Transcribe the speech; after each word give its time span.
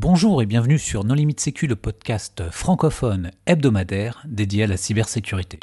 Bonjour 0.00 0.40
et 0.42 0.46
bienvenue 0.46 0.78
sur 0.78 1.02
Non 1.02 1.14
Limite 1.14 1.40
Sécu, 1.40 1.66
le 1.66 1.74
podcast 1.74 2.44
francophone 2.52 3.32
hebdomadaire 3.46 4.22
dédié 4.28 4.62
à 4.62 4.66
la 4.68 4.76
cybersécurité. 4.76 5.58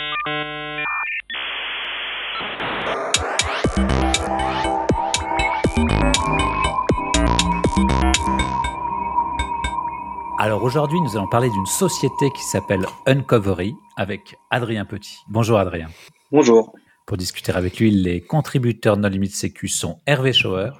Alors 10.38 10.64
aujourd'hui, 10.64 11.00
nous 11.00 11.16
allons 11.16 11.30
parler 11.30 11.50
d'une 11.50 11.66
société 11.66 12.30
qui 12.36 12.44
s'appelle 12.44 12.86
Uncovery 13.06 13.74
avec 13.96 14.36
Adrien 14.52 14.84
Petit. 14.84 15.16
Bonjour 15.30 15.60
Adrien. 15.60 15.88
Bonjour. 16.34 16.74
Pour 17.06 17.16
discuter 17.16 17.54
avec 17.54 17.80
lui, 17.80 17.90
les 17.90 18.20
contributeurs 18.20 18.98
de 18.98 19.04
Non 19.04 19.08
Limite 19.08 19.34
Sécu 19.34 19.70
sont 19.70 20.02
Hervé 20.06 20.34
Schauer. 20.34 20.72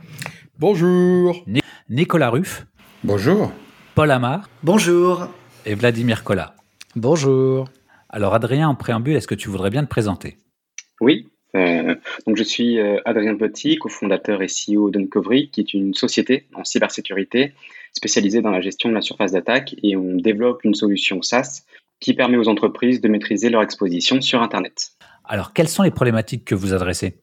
Bonjour. 0.60 1.38
Nicolas 1.90 2.32
Ruff. 2.32 2.66
Bonjour. 3.06 3.52
Paul 3.94 4.10
Amar. 4.10 4.50
Bonjour. 4.64 5.28
Et 5.68 5.76
Vladimir 5.76 6.24
Collat. 6.24 6.56
Bonjour. 6.96 7.70
Alors 8.10 8.34
Adrien, 8.34 8.68
en 8.68 8.74
préambule, 8.74 9.16
est-ce 9.16 9.28
que 9.28 9.36
tu 9.36 9.48
voudrais 9.48 9.70
bien 9.70 9.84
te 9.84 9.90
présenter? 9.90 10.38
Oui. 11.00 11.30
Euh, 11.56 11.94
donc 12.26 12.36
je 12.36 12.42
suis 12.42 12.80
euh, 12.80 13.00
Adrien 13.06 13.36
Petit, 13.36 13.78
cofondateur 13.78 14.42
et 14.42 14.48
CEO 14.48 14.90
d'Uncovery, 14.90 15.52
qui 15.52 15.62
est 15.62 15.76
une 15.76 15.94
société 15.94 16.48
en 16.56 16.64
cybersécurité 16.64 17.54
spécialisée 17.94 18.42
dans 18.42 18.50
la 18.50 18.60
gestion 18.60 18.90
de 18.90 18.96
la 18.96 19.02
surface 19.02 19.34
d'attaque 19.34 19.76
et 19.84 19.96
on 19.96 20.16
développe 20.16 20.64
une 20.64 20.74
solution 20.74 21.22
SaaS 21.22 21.62
qui 22.00 22.16
permet 22.16 22.38
aux 22.38 22.48
entreprises 22.48 23.02
de 23.02 23.08
maîtriser 23.08 23.52
leur 23.52 23.62
exposition 23.62 24.20
sur 24.20 24.42
Internet. 24.42 24.94
Alors 25.24 25.54
quelles 25.54 25.70
sont 25.70 25.84
les 25.84 25.92
problématiques 25.92 26.44
que 26.44 26.56
vous 26.56 26.74
adressez? 26.74 27.20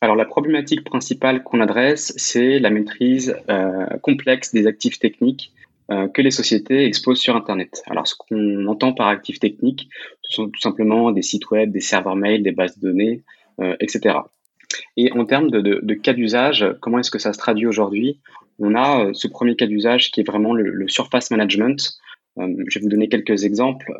Alors 0.00 0.16
la 0.16 0.26
problématique 0.26 0.84
principale 0.84 1.42
qu'on 1.42 1.60
adresse, 1.60 2.12
c'est 2.16 2.58
la 2.58 2.70
maîtrise 2.70 3.34
euh, 3.48 3.86
complexe 4.02 4.52
des 4.52 4.66
actifs 4.66 4.98
techniques 4.98 5.52
euh, 5.90 6.08
que 6.08 6.20
les 6.20 6.30
sociétés 6.30 6.84
exposent 6.84 7.20
sur 7.20 7.34
Internet. 7.34 7.82
Alors 7.86 8.06
ce 8.06 8.14
qu'on 8.14 8.66
entend 8.66 8.92
par 8.92 9.08
actifs 9.08 9.40
techniques, 9.40 9.88
ce 10.22 10.34
sont 10.34 10.50
tout 10.50 10.60
simplement 10.60 11.12
des 11.12 11.22
sites 11.22 11.50
web, 11.50 11.72
des 11.72 11.80
serveurs 11.80 12.16
mail, 12.16 12.42
des 12.42 12.52
bases 12.52 12.78
de 12.78 12.88
données, 12.88 13.22
euh, 13.60 13.74
etc. 13.80 14.16
Et 14.98 15.12
en 15.12 15.24
termes 15.24 15.50
de, 15.50 15.94
cas 15.94 16.12
d'usage, 16.12 16.66
comment 16.80 16.98
est-ce 16.98 17.10
que 17.10 17.18
ça 17.18 17.32
se 17.32 17.38
traduit 17.38 17.66
aujourd'hui? 17.66 18.20
On 18.58 18.74
a 18.74 19.10
ce 19.14 19.28
premier 19.28 19.56
cas 19.56 19.66
d'usage 19.66 20.10
qui 20.10 20.20
est 20.20 20.26
vraiment 20.26 20.52
le, 20.52 20.88
surface 20.88 21.30
management. 21.30 21.98
je 22.36 22.78
vais 22.78 22.82
vous 22.82 22.88
donner 22.88 23.08
quelques 23.08 23.44
exemples. 23.44 23.92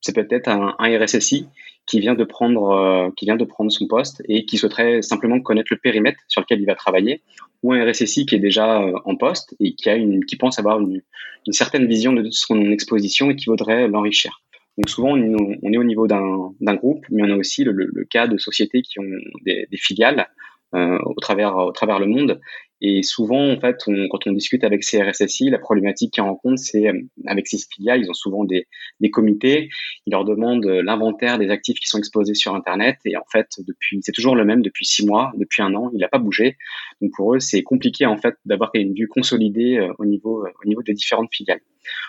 c'est 0.00 0.14
peut-être 0.14 0.48
un 0.48 0.74
RSSI 0.78 1.46
qui 1.86 2.00
vient 2.00 2.14
de 2.14 2.24
prendre 2.24 2.70
euh, 2.70 3.10
qui 3.16 3.24
vient 3.24 3.36
de 3.36 3.44
prendre 3.44 3.70
son 3.70 3.86
poste 3.86 4.22
et 4.28 4.44
qui 4.44 4.56
souhaiterait 4.56 5.02
simplement 5.02 5.40
connaître 5.40 5.68
le 5.70 5.78
périmètre 5.78 6.18
sur 6.28 6.40
lequel 6.40 6.60
il 6.60 6.66
va 6.66 6.74
travailler 6.74 7.22
ou 7.62 7.72
un 7.72 7.84
RSSI 7.84 8.26
qui 8.26 8.34
est 8.34 8.40
déjà 8.40 8.82
euh, 8.82 8.92
en 9.04 9.16
poste 9.16 9.54
et 9.60 9.74
qui 9.74 9.90
a 9.90 9.96
une 9.96 10.24
qui 10.24 10.36
pense 10.36 10.58
avoir 10.58 10.80
une, 10.80 11.02
une 11.46 11.52
certaine 11.52 11.86
vision 11.86 12.12
de 12.12 12.30
son 12.30 12.70
exposition 12.70 13.30
et 13.30 13.36
qui 13.36 13.46
voudrait 13.46 13.88
l'enrichir. 13.88 14.42
Donc 14.78 14.88
souvent 14.88 15.12
on 15.12 15.72
est 15.72 15.76
au 15.76 15.84
niveau 15.84 16.06
d'un 16.06 16.74
groupe, 16.74 17.04
mais 17.10 17.22
on 17.24 17.34
a 17.34 17.36
aussi 17.36 17.62
le, 17.62 17.72
le, 17.72 18.04
cas 18.04 18.26
de 18.26 18.38
sociétés 18.38 18.80
qui 18.80 18.98
ont 19.00 19.10
des, 19.44 19.66
des 19.70 19.76
filiales 19.76 20.28
euh, 20.74 20.98
au 21.04 21.20
travers 21.20 21.56
au 21.56 21.72
travers 21.72 21.98
le 21.98 22.06
monde 22.06 22.40
et 22.84 23.04
souvent, 23.04 23.48
en 23.48 23.60
fait, 23.60 23.76
on, 23.86 24.08
quand 24.08 24.26
on 24.26 24.32
discute 24.32 24.64
avec 24.64 24.82
ces 24.82 25.00
RSSI, 25.00 25.50
la 25.50 25.60
problématique 25.60 26.14
qu'ils 26.14 26.24
rencontrent, 26.24 26.60
c'est 26.60 26.88
euh, 26.88 27.00
avec 27.26 27.46
ces 27.46 27.58
filiales, 27.58 28.00
ils 28.00 28.10
ont 28.10 28.14
souvent 28.14 28.44
des, 28.44 28.66
des 28.98 29.08
comités, 29.08 29.68
ils 30.04 30.10
leur 30.10 30.24
demandent 30.24 30.66
euh, 30.66 30.82
l'inventaire 30.82 31.38
des 31.38 31.48
actifs 31.50 31.78
qui 31.78 31.86
sont 31.86 31.98
exposés 31.98 32.34
sur 32.34 32.56
Internet. 32.56 32.96
Et 33.04 33.16
en 33.16 33.24
fait, 33.30 33.46
depuis, 33.60 34.00
c'est 34.02 34.10
toujours 34.10 34.34
le 34.34 34.44
même 34.44 34.62
depuis 34.62 34.84
six 34.84 35.06
mois, 35.06 35.30
depuis 35.36 35.62
un 35.62 35.72
an, 35.76 35.90
il 35.94 36.00
n'a 36.00 36.08
pas 36.08 36.18
bougé. 36.18 36.56
Donc 37.00 37.12
pour 37.14 37.36
eux, 37.36 37.38
c'est 37.38 37.62
compliqué 37.62 38.04
en 38.04 38.16
fait 38.16 38.34
d'avoir 38.46 38.72
une 38.74 38.94
vue 38.94 39.06
consolidée 39.06 39.78
euh, 39.78 39.92
au 40.00 40.04
niveau 40.04 40.44
au 40.44 40.68
niveau 40.68 40.82
des 40.82 40.94
différentes 40.94 41.32
filiales. 41.32 41.60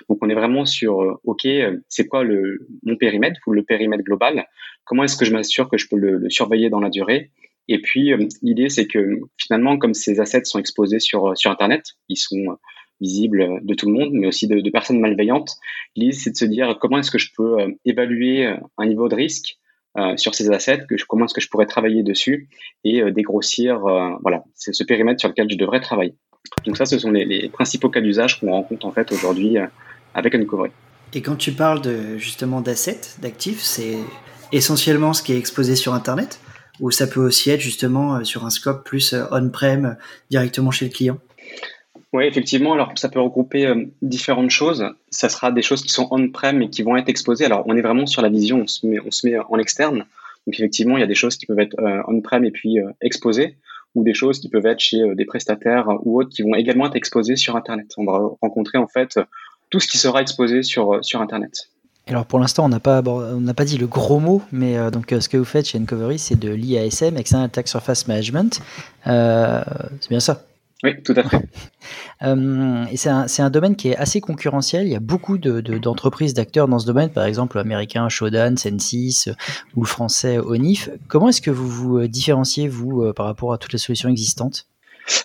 Donc 0.09 0.23
on 0.23 0.29
est 0.29 0.35
vraiment 0.35 0.65
sur, 0.65 1.19
ok, 1.23 1.47
c'est 1.87 2.07
quoi 2.07 2.23
le 2.23 2.67
mon 2.83 2.95
périmètre 2.95 3.39
ou 3.45 3.51
le 3.51 3.63
périmètre 3.63 4.03
global? 4.03 4.47
Comment 4.85 5.03
est-ce 5.03 5.17
que 5.17 5.25
je 5.25 5.33
m'assure 5.33 5.69
que 5.69 5.77
je 5.77 5.87
peux 5.87 5.97
le, 5.97 6.17
le 6.17 6.29
surveiller 6.31 6.71
dans 6.71 6.79
la 6.79 6.89
durée? 6.89 7.31
Et 7.67 7.81
puis, 7.81 8.11
euh, 8.11 8.27
l'idée, 8.41 8.69
c'est 8.69 8.87
que 8.87 9.19
finalement, 9.37 9.77
comme 9.77 9.93
ces 9.93 10.19
assets 10.19 10.45
sont 10.45 10.59
exposés 10.59 10.99
sur, 10.99 11.29
euh, 11.29 11.35
sur 11.35 11.51
Internet, 11.51 11.83
ils 12.09 12.17
sont 12.17 12.43
euh, 12.49 12.55
visibles 12.99 13.59
de 13.63 13.73
tout 13.73 13.87
le 13.87 13.93
monde, 13.93 14.09
mais 14.13 14.27
aussi 14.27 14.47
de, 14.47 14.69
personnes 14.69 14.99
malveillantes, 14.99 15.55
l'idée, 15.95 16.13
c'est 16.13 16.31
de 16.31 16.37
se 16.37 16.45
dire 16.45 16.77
comment 16.79 16.99
est-ce 16.99 17.11
que 17.11 17.17
je 17.17 17.31
peux 17.35 17.57
évaluer 17.85 18.55
un 18.77 18.85
niveau 18.85 19.09
de 19.09 19.15
risque 19.15 19.57
sur 20.15 20.33
ces 20.33 20.49
assets, 20.51 20.85
que 20.87 20.95
comment 21.07 21.25
est-ce 21.25 21.33
que 21.33 21.41
je 21.41 21.49
pourrais 21.49 21.65
travailler 21.65 22.01
dessus 22.01 22.47
et 22.85 23.01
euh, 23.01 23.11
dégrossir, 23.11 23.79
voilà, 24.21 24.45
c'est 24.55 24.73
ce 24.73 24.85
périmètre 24.85 25.19
sur 25.19 25.27
lequel 25.27 25.47
je 25.49 25.57
devrais 25.57 25.81
travailler. 25.81 26.15
Donc 26.65 26.77
ça, 26.77 26.85
ce 26.85 26.97
sont 26.97 27.11
les, 27.11 27.25
les 27.25 27.49
principaux 27.49 27.89
cas 27.89 27.99
d'usage 27.99 28.39
qu'on 28.39 28.51
rencontre 28.51 28.85
en 28.85 28.91
fait 28.91 29.11
aujourd'hui 29.11 29.57
avec 30.13 30.33
Uncovery. 30.35 30.71
Et 31.13 31.21
quand 31.21 31.35
tu 31.35 31.51
parles 31.51 31.81
de 31.81 32.17
justement 32.17 32.61
d'assets, 32.61 33.01
d'actifs, 33.21 33.59
c'est 33.59 33.97
essentiellement 34.53 35.13
ce 35.13 35.23
qui 35.23 35.33
est 35.33 35.37
exposé 35.37 35.75
sur 35.75 35.93
Internet? 35.93 36.39
Ou 36.83 36.91
ça 36.91 37.07
peut 37.07 37.21
aussi 37.21 37.49
être 37.49 37.61
justement 37.61 38.17
euh, 38.17 38.23
sur 38.25 38.45
un 38.45 38.49
scope 38.49 38.83
plus 38.83 39.13
euh, 39.13 39.23
on-prem 39.31 39.85
euh, 39.85 39.93
directement 40.29 40.69
chez 40.69 40.85
le 40.85 40.91
client? 40.91 41.17
Oui, 42.11 42.25
effectivement. 42.25 42.73
Alors, 42.73 42.91
ça 42.95 43.07
peut 43.07 43.21
regrouper 43.21 43.73
différentes 44.03 44.51
choses. 44.51 44.85
Ça 45.09 45.29
sera 45.29 45.51
des 45.51 45.63
choses 45.63 45.81
qui 45.81 45.89
sont 45.89 46.07
on-prem 46.11 46.61
et 46.61 46.69
qui 46.69 46.83
vont 46.83 46.95
être 46.97 47.09
exposées. 47.09 47.45
Alors, 47.45 47.63
on 47.65 47.75
est 47.75 47.81
vraiment 47.81 48.05
sur 48.05 48.21
la 48.21 48.29
vision, 48.29 48.61
on 48.61 48.67
se 48.67 48.85
met, 48.85 48.99
on 48.99 49.09
se 49.09 49.25
met 49.25 49.35
en 49.39 49.57
externe. 49.57 49.99
Donc, 50.45 50.59
effectivement, 50.59 50.97
il 50.97 50.99
y 50.99 51.03
a 51.03 51.07
des 51.07 51.15
choses 51.15 51.37
qui 51.37 51.47
peuvent 51.47 51.59
être 51.59 51.75
on-prem 52.07 52.45
et 52.45 52.51
puis 52.51 52.77
exposées, 53.01 53.57
ou 53.95 54.03
des 54.03 54.13
choses 54.13 54.39
qui 54.39 54.49
peuvent 54.49 54.67
être 54.67 54.79
chez 54.79 55.01
des 55.15 55.25
prestataires 55.25 55.87
ou 56.03 56.19
autres 56.19 56.29
qui 56.29 56.43
vont 56.43 56.53
également 56.53 56.85
être 56.85 56.95
exposées 56.95 57.35
sur 57.35 57.55
Internet. 57.55 57.91
On 57.97 58.05
va 58.05 58.21
rencontrer 58.43 58.77
en 58.77 58.87
fait 58.87 59.19
tout 59.71 59.79
ce 59.79 59.87
qui 59.87 59.97
sera 59.97 60.21
exposé 60.21 60.61
sur, 60.61 61.03
sur 61.03 61.19
Internet. 61.19 61.71
Alors 62.07 62.25
pour 62.25 62.39
l'instant, 62.39 62.65
on 62.65 62.69
n'a 62.69 62.81
pas, 62.81 63.01
on 63.05 63.39
n'a 63.39 63.53
pas 63.53 63.63
dit 63.63 63.77
le 63.77 63.87
gros 63.87 64.19
mot, 64.19 64.41
mais 64.51 64.77
euh, 64.77 64.91
donc 64.91 65.13
euh, 65.13 65.21
ce 65.21 65.29
que 65.29 65.37
vous 65.37 65.45
faites 65.45 65.67
chez 65.67 65.77
Uncovery, 65.77 66.19
c'est 66.19 66.37
de 66.37 66.49
l'IASM, 66.49 67.15
External 67.17 67.45
Attack 67.45 67.67
Surface 67.69 68.07
Management. 68.07 68.61
Euh, 69.07 69.63
c'est 70.01 70.09
bien 70.09 70.19
ça? 70.19 70.43
Oui, 70.83 71.01
tout 71.01 71.13
à 71.15 71.23
fait. 71.23 71.47
Et 72.91 72.97
c'est 72.97 73.09
un, 73.09 73.25
un, 73.39 73.49
domaine 73.49 73.77
qui 73.77 73.89
est 73.89 73.95
assez 73.95 74.19
concurrentiel. 74.19 74.85
Il 74.85 74.91
y 74.91 74.97
a 74.97 74.99
beaucoup 74.99 75.37
d'entreprises, 75.37 76.33
de, 76.33 76.41
d'acteurs 76.41 76.67
dans 76.67 76.79
ce 76.79 76.85
domaine, 76.85 77.09
par 77.09 77.23
exemple 77.23 77.55
l'américain 77.55 78.09
Shodan, 78.09 78.57
Sensis 78.57 79.29
ou 79.75 79.81
le 79.83 79.87
français 79.87 80.39
Onif. 80.39 80.89
Comment 81.07 81.29
est-ce 81.29 81.41
que 81.41 81.51
vous 81.51 81.69
vous 81.69 82.07
différenciez, 82.07 82.67
vous, 82.67 83.13
par 83.13 83.27
rapport 83.27 83.53
à 83.53 83.57
toutes 83.57 83.71
les 83.71 83.79
solutions 83.79 84.09
existantes? 84.09 84.67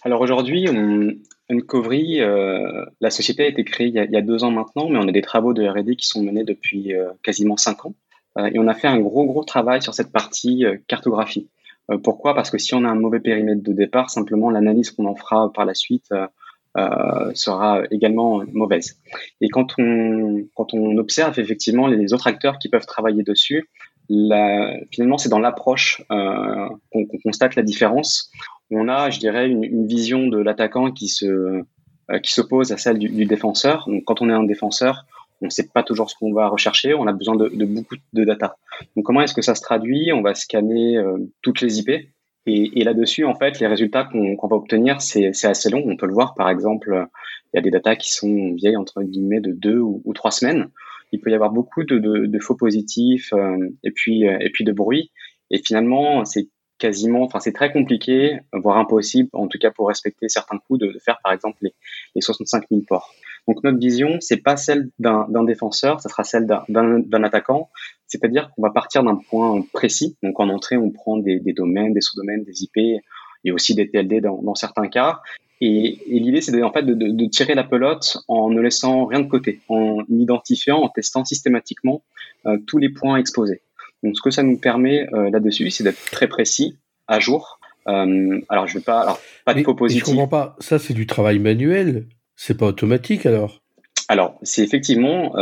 Alors 0.05 0.21
aujourd'hui, 0.21 0.69
on, 0.69 1.11
Uncovery, 1.51 2.21
euh, 2.21 2.85
la 3.01 3.11
société 3.11 3.45
a 3.45 3.47
été 3.47 3.65
créée 3.65 3.87
il 3.89 3.95
y 3.95 4.17
a, 4.17 4.21
deux 4.23 4.45
ans 4.45 4.51
maintenant, 4.51 4.89
mais 4.91 4.99
on 4.99 5.09
a 5.09 5.13
des 5.13 5.23
travaux 5.23 5.55
de 5.55 5.67
R&D 5.67 5.97
qui 5.97 6.07
sont 6.07 6.23
menés 6.23 6.45
depuis 6.45 6.95
euh, 6.95 7.11
quasiment 7.23 7.57
cinq 7.57 7.87
ans. 7.87 7.95
Euh, 8.37 8.51
et 8.53 8.59
on 8.59 8.69
a 8.69 8.75
fait 8.75 8.89
un 8.89 8.99
gros, 8.99 9.25
gros 9.25 9.45
travail 9.45 9.81
sur 9.81 9.95
cette 9.95 10.13
partie 10.13 10.65
euh, 10.65 10.77
cartographie. 10.87 11.49
Pourquoi? 12.05 12.35
Parce 12.35 12.51
que 12.51 12.59
si 12.59 12.75
on 12.75 12.85
a 12.85 12.89
un 12.89 12.95
mauvais 12.95 13.19
périmètre 13.19 13.63
de 13.63 13.73
départ, 13.73 14.11
simplement 14.11 14.51
l'analyse 14.51 14.91
qu'on 14.91 15.07
en 15.07 15.15
fera 15.15 15.51
par 15.55 15.65
la 15.65 15.73
suite 15.73 16.13
sera 17.33 17.81
également 17.91 18.43
mauvaise. 18.53 19.01
Et 19.41 19.49
quand 19.49 19.73
on, 19.79 20.45
quand 20.55 20.75
on 20.75 20.99
observe 20.99 21.41
effectivement 21.41 21.87
les 21.87 22.13
autres 22.13 22.27
acteurs 22.27 22.59
qui 22.59 22.69
peuvent 22.69 22.85
travailler 22.85 23.23
dessus, 23.23 23.71
la, 24.11 24.75
finalement 24.93 25.17
c'est 25.17 25.31
dans 25.31 25.39
l'approche 25.39 26.03
qu'on 26.11 27.07
qu 27.07 27.19
constate 27.25 27.57
la 27.57 27.63
différence 27.63 28.31
on 28.71 28.89
a, 28.89 29.11
je 29.11 29.19
dirais, 29.19 29.49
une, 29.49 29.87
vision 29.87 30.27
de 30.27 30.39
l'attaquant 30.39 30.91
qui 30.93 31.09
se 31.09 31.27
euh, 31.27 32.19
qui 32.23 32.33
s'oppose 32.33 32.73
à 32.73 32.77
celle 32.77 32.99
du, 32.99 33.09
du, 33.09 33.27
défenseur. 33.27 33.85
Donc, 33.87 34.05
quand 34.05 34.23
on 34.23 34.31
est 34.31 34.33
un 34.33 34.45
défenseur, 34.45 35.05
on 35.41 35.47
ne 35.47 35.51
sait 35.51 35.69
pas 35.69 35.83
toujours 35.83 36.11
ce 36.11 36.17
qu'on 36.17 36.33
va 36.33 36.49
rechercher. 36.49 36.95
On 36.95 37.07
a 37.07 37.13
besoin 37.13 37.37
de, 37.37 37.49
de 37.49 37.65
beaucoup 37.65 37.97
de 38.13 38.25
data. 38.25 38.57
Donc, 38.97 39.05
comment 39.05 39.21
est-ce 39.21 39.35
que 39.35 39.43
ça 39.43 39.55
se 39.55 39.61
traduit? 39.61 40.13
On 40.13 40.23
va 40.23 40.35
scanner 40.35 40.97
euh, 40.97 41.19
toutes 41.43 41.61
les 41.61 41.79
IP. 41.81 41.91
Et, 41.91 42.81
et 42.81 42.85
là-dessus, 42.85 43.25
en 43.25 43.35
fait, 43.35 43.61
les 43.61 43.67
résultats 43.67 44.05
qu'on 44.05 44.49
va 44.49 44.57
obtenir, 44.57 45.03
c'est 45.03 45.27
assez 45.45 45.69
long. 45.69 45.83
On 45.87 45.97
peut 45.97 46.07
le 46.07 46.15
voir, 46.15 46.35
par 46.35 46.49
exemple, 46.49 47.07
il 47.53 47.57
y 47.57 47.59
a 47.59 47.63
des 47.63 47.71
datas 47.71 47.97
qui 47.97 48.13
sont 48.13 48.55
vieilles 48.55 48.77
entre 48.77 49.03
guillemets 49.03 49.41
de 49.41 49.53
deux 49.53 49.79
ou, 49.79 50.01
ou 50.05 50.15
trois 50.15 50.31
semaines. 50.31 50.69
Il 51.13 51.21
peut 51.21 51.31
y 51.31 51.35
avoir 51.35 51.51
beaucoup 51.51 51.85
de, 51.85 51.99
de, 51.99 52.27
de 52.27 52.39
faux 52.39 52.55
positifs 52.55 53.33
euh, 53.35 53.69
et 53.85 53.91
puis 53.91 54.25
et 54.25 54.51
puis 54.51 54.65
de 54.65 54.73
bruit. 54.73 55.11
Et 55.51 55.59
finalement, 55.59 56.25
c'est 56.25 56.49
quasiment, 56.79 57.23
enfin 57.23 57.41
c'est 57.41 57.53
très 57.53 57.73
compliqué, 57.73 58.39
voire 58.53 58.79
impossible, 58.79 59.29
en 59.33 59.49
tout 59.49 59.59
cas 59.59 59.71
pour 59.71 59.89
respecter 59.89 60.29
certains 60.29 60.57
de, 60.71 60.87
de 60.93 60.99
faire 60.99 61.19
par 61.23 61.33
exemple 61.33 61.59
les, 61.63 61.75
les 62.15 62.21
65 62.21 62.65
000 62.71 62.83
ports. 62.87 63.13
Donc 63.49 63.65
notre 63.65 63.79
vision, 63.79 64.19
c'est 64.21 64.37
pas 64.37 64.59
celle 64.59 64.91
d'un 64.99 65.43
défenseur, 65.43 66.01
ça 66.01 66.11
sera 66.11 66.23
celle 66.23 66.47
d'un 66.47 67.23
attaquant. 67.23 67.71
C'est-à-dire 68.07 68.51
qu'on 68.51 68.63
va 68.63 68.71
partir 68.71 69.03
d'un 69.03 69.17
point 69.17 69.65
précis. 69.73 70.17
Donc 70.23 70.39
en 70.39 70.51
entrée, 70.51 70.77
on 70.77 70.91
prend 70.91 71.17
des, 71.17 71.41
des 71.41 71.55
domaines, 71.55 71.95
des 71.95 72.03
sous-domaines, 72.03 72.45
des 72.45 72.63
IP 72.63 72.77
et 73.45 73.51
aussi 73.51 73.75
des 73.75 73.89
TLD 73.89 74.21
dans, 74.21 74.43
dans 74.43 74.55
certains 74.55 74.89
cas. 74.89 75.21
Et, 75.63 75.99
et 76.15 76.21
l'idée, 76.21 76.43
c'est 76.43 76.63
en 76.63 76.73
fait 76.73 76.83
de, 76.83 76.93
de, 76.93 77.09
de, 77.09 77.25
tirer 77.27 77.55
la 77.55 77.65
pelote 77.65 78.19
en 78.29 78.51
ne 78.51 78.61
laissant 78.61 79.07
rien 79.07 79.21
de 79.21 79.29
côté, 79.29 79.61
en 79.69 80.05
identifiant, 80.11 80.79
en 80.83 80.89
testant 80.89 81.25
systématiquement 81.25 82.03
euh, 82.47 82.59
tous 82.67 82.79
les 82.79 82.91
points 82.91 83.17
exposés. 83.17 83.63
Donc, 84.03 84.17
ce 84.17 84.23
que 84.23 84.31
ça 84.31 84.43
nous 84.43 84.57
permet 84.57 85.07
euh, 85.13 85.31
là-dessus, 85.31 85.71
c'est 85.71 85.85
d'être 85.85 86.05
très 86.11 86.29
précis, 86.29 86.77
à 87.09 87.19
jour. 87.19 87.59
Euh, 87.89 88.41
alors, 88.49 88.67
je 88.67 88.75
vais 88.75 88.85
pas, 88.85 89.01
alors 89.01 89.21
pas 89.45 89.55
de 89.55 89.63
faux 89.63 89.75
positifs. 89.75 90.05
Je 90.05 90.11
comprends 90.11 90.29
pas. 90.29 90.57
Ça, 90.61 90.79
c'est 90.79 90.95
du 90.95 91.07
travail 91.07 91.39
manuel. 91.39 92.07
C'est 92.37 92.57
pas 92.57 92.67
automatique 92.67 93.27
alors 93.27 93.63
Alors, 94.09 94.39
c'est 94.43 94.63
effectivement 94.63 95.35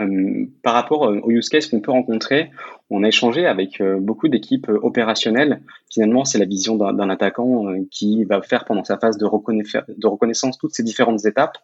euh, 0.00 0.46
par 0.62 0.74
rapport 0.74 1.02
aux 1.02 1.30
use 1.30 1.48
cases 1.48 1.68
qu'on 1.68 1.80
peut 1.80 1.92
rencontrer, 1.92 2.50
on 2.90 3.04
a 3.04 3.08
échangé 3.08 3.46
avec 3.46 3.80
euh, 3.80 4.00
beaucoup 4.00 4.26
d'équipes 4.28 4.68
opérationnelles. 4.82 5.60
Finalement, 5.92 6.24
c'est 6.24 6.38
la 6.38 6.46
vision 6.46 6.76
d'un 6.76 7.10
attaquant 7.10 7.66
qui 7.90 8.24
va 8.24 8.42
faire 8.42 8.64
pendant 8.64 8.82
sa 8.82 8.98
phase 8.98 9.18
de, 9.18 9.24
de 9.24 10.06
reconnaissance 10.06 10.58
toutes 10.58 10.74
ces 10.74 10.82
différentes 10.82 11.24
étapes. 11.26 11.58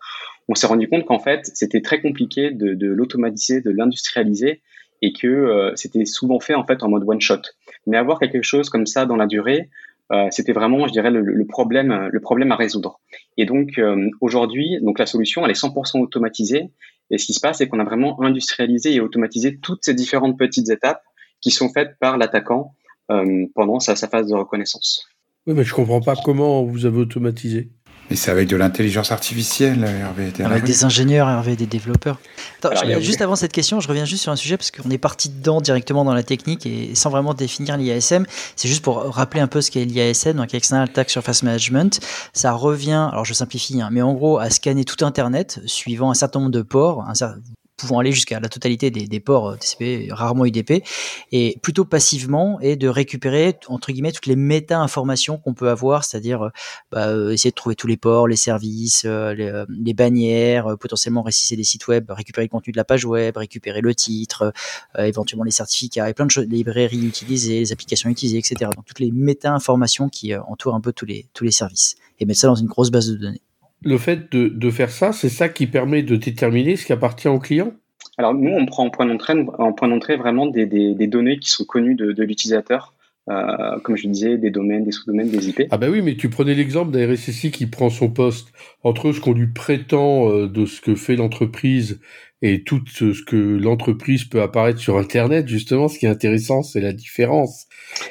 On 0.49 0.55
s'est 0.55 0.69
rendu 0.69 0.89
compte 0.89 1.07
qu'en 1.07 1.19
fait, 1.19 1.51
c'était 1.55 1.81
très 1.81 2.01
compliqué 2.01 2.51
de 2.53 2.87
l'automatiser, 2.87 3.61
de 3.63 3.71
l'industrialiser 3.71 4.61
et 5.03 5.13
que 5.13 5.73
c'était 5.77 6.05
souvent 6.05 6.41
fait 6.41 6.55
en 6.55 6.65
fait 6.67 6.83
en 6.83 6.89
mode 6.89 7.05
one 7.07 7.21
shot. 7.21 7.43
Mais 7.87 7.97
avoir 7.97 8.19
quelque 8.19 8.43
chose 8.43 8.69
comme 8.69 8.87
ça 8.87 9.07
dans 9.07 9.17
la 9.17 9.27
durée, 9.27 9.71
c'était 10.31 10.53
vraiment, 10.53 10.87
je 10.87 10.93
dirais, 10.93 11.11
le, 11.11 11.47
problème, 11.47 12.09
le 12.13 12.21
problème 12.21 12.53
à 12.53 12.57
résoudre. 12.57 13.01
Et 13.37 13.47
donc 13.47 13.81
aujourd'hui, 14.21 14.79
donc 14.83 14.99
la 14.99 15.07
solution, 15.07 15.45
elle 15.45 15.51
est 15.51 15.61
100% 15.61 16.01
automatisée 16.01 16.71
et 17.11 17.19
ce 17.19 17.27
qui 17.27 17.35
se 17.35 17.41
passe, 17.41 17.59
c'est 17.59 17.69
qu'on 17.69 17.81
a 17.81 17.85
vraiment 17.85 18.23
industrialisé 18.23 18.95
et 18.95 19.01
automatisé 19.01 19.59
toutes 19.59 19.85
ces 19.85 19.95
différentes 19.95 20.39
petites 20.39 20.71
étapes 20.71 21.03
qui 21.41 21.51
sont 21.51 21.69
faites 21.69 21.99
par 21.99 22.17
l'attaquant 22.19 22.75
euh, 23.11 23.47
pendant 23.55 23.81
sa, 23.81 23.97
sa, 23.97 24.09
phase 24.09 24.29
de 24.29 24.35
reconnaissance. 24.35 25.09
Oui, 25.47 25.55
mais 25.55 25.65
je 25.65 25.75
comprends 25.75 26.01
pas 26.01 26.15
comment 26.25 26.63
vous 26.63 26.87
avez 26.87 26.99
automatisé. 26.99 27.71
Et 28.11 28.17
c'est 28.17 28.33
avec 28.33 28.49
de 28.49 28.57
l'intelligence 28.57 29.13
artificielle, 29.13 29.85
Hervé. 29.85 30.33
Avec 30.45 30.65
des 30.65 30.85
ingénieurs, 30.85 31.29
Hervé, 31.29 31.55
des 31.55 31.67
développeurs. 31.67 32.19
juste 32.99 33.23
avant 33.23 33.37
cette 33.37 33.53
question, 33.53 33.79
je 33.79 33.87
reviens 33.87 34.05
juste 34.05 34.25
sur 34.25 34.33
un 34.33 34.37
sujet 34.37 34.57
parce 34.57 34.73
qu'on 34.73 34.91
est 34.91 34.99
parti 34.99 35.29
dedans 35.29 35.61
directement 35.61 36.05
dans 36.05 36.13
la 36.13 36.25
technique 36.25 36.67
et 36.67 36.95
sans 36.97 37.11
vraiment 37.11 37.35
définir 37.35 37.77
l'IASM. 37.77 38.27
C'est 38.57 38.69
juste 38.69 38.83
pour 38.83 38.97
rappeler 39.15 39.41
un 39.41 39.47
peu 39.47 39.61
ce 39.61 39.71
qu'est 39.71 39.85
l'IASM, 39.85 40.33
donc 40.33 40.53
External 40.53 40.89
Attack 40.89 41.09
Surface 41.09 41.45
Management. 41.45 42.01
Ça 42.33 42.53
revient, 42.53 43.09
alors 43.13 43.25
je 43.25 43.33
simplifie, 43.33 43.81
hein, 43.81 43.91
mais 43.93 44.03
en 44.03 44.13
gros, 44.13 44.39
à 44.39 44.51
scanner 44.51 44.85
tout 44.85 45.05
Internet 45.05 45.61
suivant 45.67 46.11
un 46.11 46.15
certain 46.15 46.41
nombre 46.41 46.53
de 46.53 46.63
ports, 46.63 47.05
un, 47.09 47.15
pouvant 47.81 47.99
aller 47.99 48.13
jusqu'à 48.13 48.41
la 48.41 48.49
totalité 48.49 48.91
des, 48.91 49.21
ports 49.21 49.51
euh, 49.51 49.57
TCP, 49.57 50.09
rarement 50.11 50.45
UDP, 50.45 50.85
et 51.33 51.59
plutôt 51.63 51.85
passivement, 51.85 52.61
et 52.61 52.77
de 52.77 52.89
récupérer, 52.89 53.59
entre 53.69 53.91
guillemets, 53.93 54.13
toutes 54.13 54.27
les 54.27 54.37
méta-informations 54.37 55.39
qu'on 55.39 55.55
peut 55.55 55.71
avoir, 55.71 56.05
c'est-à-dire 56.05 56.43
euh, 56.43 56.51
bah, 56.93 57.09
euh, 57.09 57.31
essayer 57.31 57.51
de 57.51 57.55
trouver 57.55 57.75
tous 57.75 57.87
les 57.87 57.97
ports, 57.97 58.29
les 58.29 58.37
services, 58.37 59.05
les, 59.05 59.95
bannières, 59.95 60.77
potentiellement 60.79 61.23
réciser 61.23 61.57
des 61.57 61.65
sites 61.65 61.89
web, 61.89 62.11
récupérer 62.11 62.47
le 62.47 62.51
contenu 62.51 62.73
de 62.73 62.77
la 62.77 62.85
page 62.85 63.05
web, 63.05 63.37
récupérer 63.37 63.81
le 63.81 63.95
titre, 63.95 64.53
éventuellement 64.97 65.45
les 65.45 65.51
certificats, 65.51 66.09
et 66.09 66.15
plein 66.15 66.27
de 66.27 66.31
choses, 66.31 66.47
les 66.49 66.59
librairies 66.59 67.05
utilisées, 67.05 67.61
les 67.61 67.73
applications 67.73 68.09
utilisées, 68.09 68.39
etc. 68.39 68.71
Donc 68.75 68.85
toutes 68.85 69.01
les 69.01 69.11
méta-informations 69.11 70.09
qui 70.09 70.35
entourent 70.37 70.75
un 70.75 70.81
peu 70.81 70.93
tous 70.93 71.07
les, 71.07 71.27
tous 71.35 71.45
les 71.45 71.51
services, 71.51 71.97
et 72.19 72.25
mettre 72.25 72.41
ça 72.41 72.47
dans 72.47 72.55
une 72.55 72.69
grosse 72.69 72.91
base 72.91 73.09
de 73.09 73.17
données 73.17 73.43
le 73.83 73.99
fait 73.99 74.31
de, 74.33 74.71
faire 74.71 74.91
ça, 74.91 75.13
c'est 75.13 75.29
ça 75.29 75.49
qui 75.49 75.67
permet 75.67 76.03
de 76.03 76.17
déterminer 76.17 76.77
ce 76.77 76.87
qui 76.87 76.93
appartient 76.93 77.29
au 77.29 77.39
client? 77.39 77.73
Alors 78.19 78.35
nous, 78.35 78.51
on 78.51 78.67
prend 78.67 78.85
en 78.85 78.91
point 78.91 79.07
d'entrée, 79.07 79.35
en 79.59 79.73
point 79.73 79.89
d'entrée 79.89 80.17
vraiment 80.17 80.47
des, 80.47 80.67
données 81.07 81.39
qui 81.39 81.51
sont 81.51 81.65
connues 81.65 81.95
de, 81.95 82.23
l'utilisateur. 82.23 82.95
Euh, 83.29 83.79
comme 83.85 83.97
je 83.97 84.09
disais, 84.09 84.39
des 84.39 84.51
domaines, 84.51 84.83
des 84.83 84.91
sous-domaines, 84.91 85.29
des 85.29 85.51
IP. 85.51 85.63
Ah 85.71 85.79
ben 85.79 85.89
oui, 85.89 86.03
mais 86.03 86.17
tu 86.17 86.31
prenais 86.31 86.55
l'exemple 86.55 86.91
d'un 86.91 87.13
RSSI 87.13 87.53
qui 87.53 87.67
prend 87.67 87.89
son 87.89 88.11
poste 88.11 88.49
entre 88.83 89.13
ce 89.13 89.21
qu'on 89.21 89.35
lui 89.35 89.47
prétend 89.47 90.31
euh, 90.31 90.49
de 90.49 90.67
ce 90.67 90.81
que 90.81 90.97
fait 90.97 91.17
l'entreprise 91.17 92.01
et 92.43 92.63
tout 92.63 92.81
ce 92.87 93.23
que 93.23 93.37
l'entreprise 93.37 94.25
peut 94.25 94.41
apparaître 94.41 94.79
sur 94.79 94.97
Internet, 94.97 95.47
justement, 95.47 95.89
ce 95.89 95.99
qui 95.99 96.07
est 96.07 96.09
intéressant, 96.09 96.63
c'est 96.63 96.81
la 96.81 96.95
différence. 96.95 97.67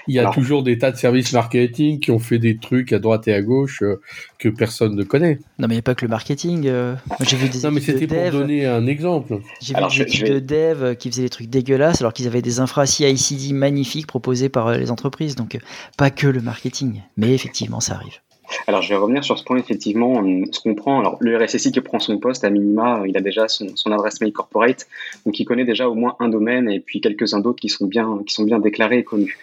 Il 0.08 0.14
y 0.14 0.20
a 0.20 0.30
toujours 0.30 0.62
des 0.62 0.78
tas 0.78 0.92
de 0.92 0.98
services 0.98 1.34
marketing 1.34 2.00
qui 2.00 2.12
ont 2.12 2.20
fait 2.20 2.38
des 2.38 2.58
trucs 2.58 2.94
à 2.94 3.00
droite 3.00 3.28
et 3.28 3.34
à 3.34 3.42
gauche 3.42 3.82
euh, 3.82 4.00
que 4.38 4.50
personne 4.50 4.96
ne 4.96 5.04
connaît. 5.04 5.40
Non, 5.58 5.68
mais 5.68 5.74
il 5.74 5.78
n'y 5.78 5.80
a 5.80 5.84
pas 5.84 5.96
que 5.96 6.06
le 6.06 6.10
marketing. 6.10 6.68
Euh. 6.68 6.96
j'ai 7.22 7.38
vu 7.38 7.50
des 7.50 7.62
non, 7.62 7.72
mais 7.72 7.82
c'était 7.82 8.06
pour 8.06 8.40
donner 8.40 8.66
un 8.68 8.86
exemple. 8.86 9.40
J'ai 9.62 9.74
vu 9.74 9.82
des 9.90 10.02
équipes 10.02 10.28
de 10.28 10.40
dev 10.40 10.96
qui 10.96 11.10
faisaient 11.10 11.24
des 11.24 11.30
trucs 11.30 11.50
dégueulasses 11.50 12.02
alors 12.02 12.14
qu'ils 12.14 12.28
avaient 12.28 12.44
des 12.44 12.60
infra 12.60 12.86
CI/CD 12.86 13.54
magnifiques 13.54 14.08
proposés 14.08 14.50
par 14.50 14.68
euh, 14.68 14.78
les 14.78 14.92
entreprises. 14.92 15.36
Donc, 15.36 15.58
pas 15.98 16.12
que 16.12 16.28
le 16.28 16.42
marketing. 16.42 17.02
Mais 17.18 17.34
effectivement, 17.34 17.80
ça 17.80 17.96
arrive. 17.96 18.20
Alors, 18.68 18.82
je 18.82 18.90
vais 18.90 18.96
revenir 18.96 19.24
sur 19.24 19.38
ce 19.38 19.44
point, 19.44 19.58
effectivement. 19.58 20.24
Ce 20.52 20.60
qu'on 20.60 20.76
prend, 20.76 21.00
alors, 21.00 21.18
le 21.20 21.38
RSSI 21.38 21.72
qui 21.72 21.82
prend 21.82 22.00
son 22.00 22.18
poste, 22.18 22.44
à 22.44 22.50
minima, 22.50 23.04
il 23.08 23.16
a 23.18 23.22
déjà 23.22 23.48
son, 23.48 23.92
adresse 23.92 24.22
mail 24.22 24.34
corporate, 24.34 24.88
donc 25.26 25.40
il 25.40 25.46
connaît 25.46 25.66
déjà 25.66 25.90
au 25.90 25.96
moins 25.96 26.16
un 26.20 26.30
domaine 26.30 26.70
et 26.70 26.80
puis 26.80 27.02
quelques-uns 27.02 27.40
d'autres 27.40 27.60
qui 27.60 27.70
sont 27.70 27.86
bien, 27.86 28.22
qui 28.26 28.34
sont 28.34 28.44
bien 28.44 28.60
déclarés 28.60 29.00
et 29.00 29.04
connus. 29.04 29.38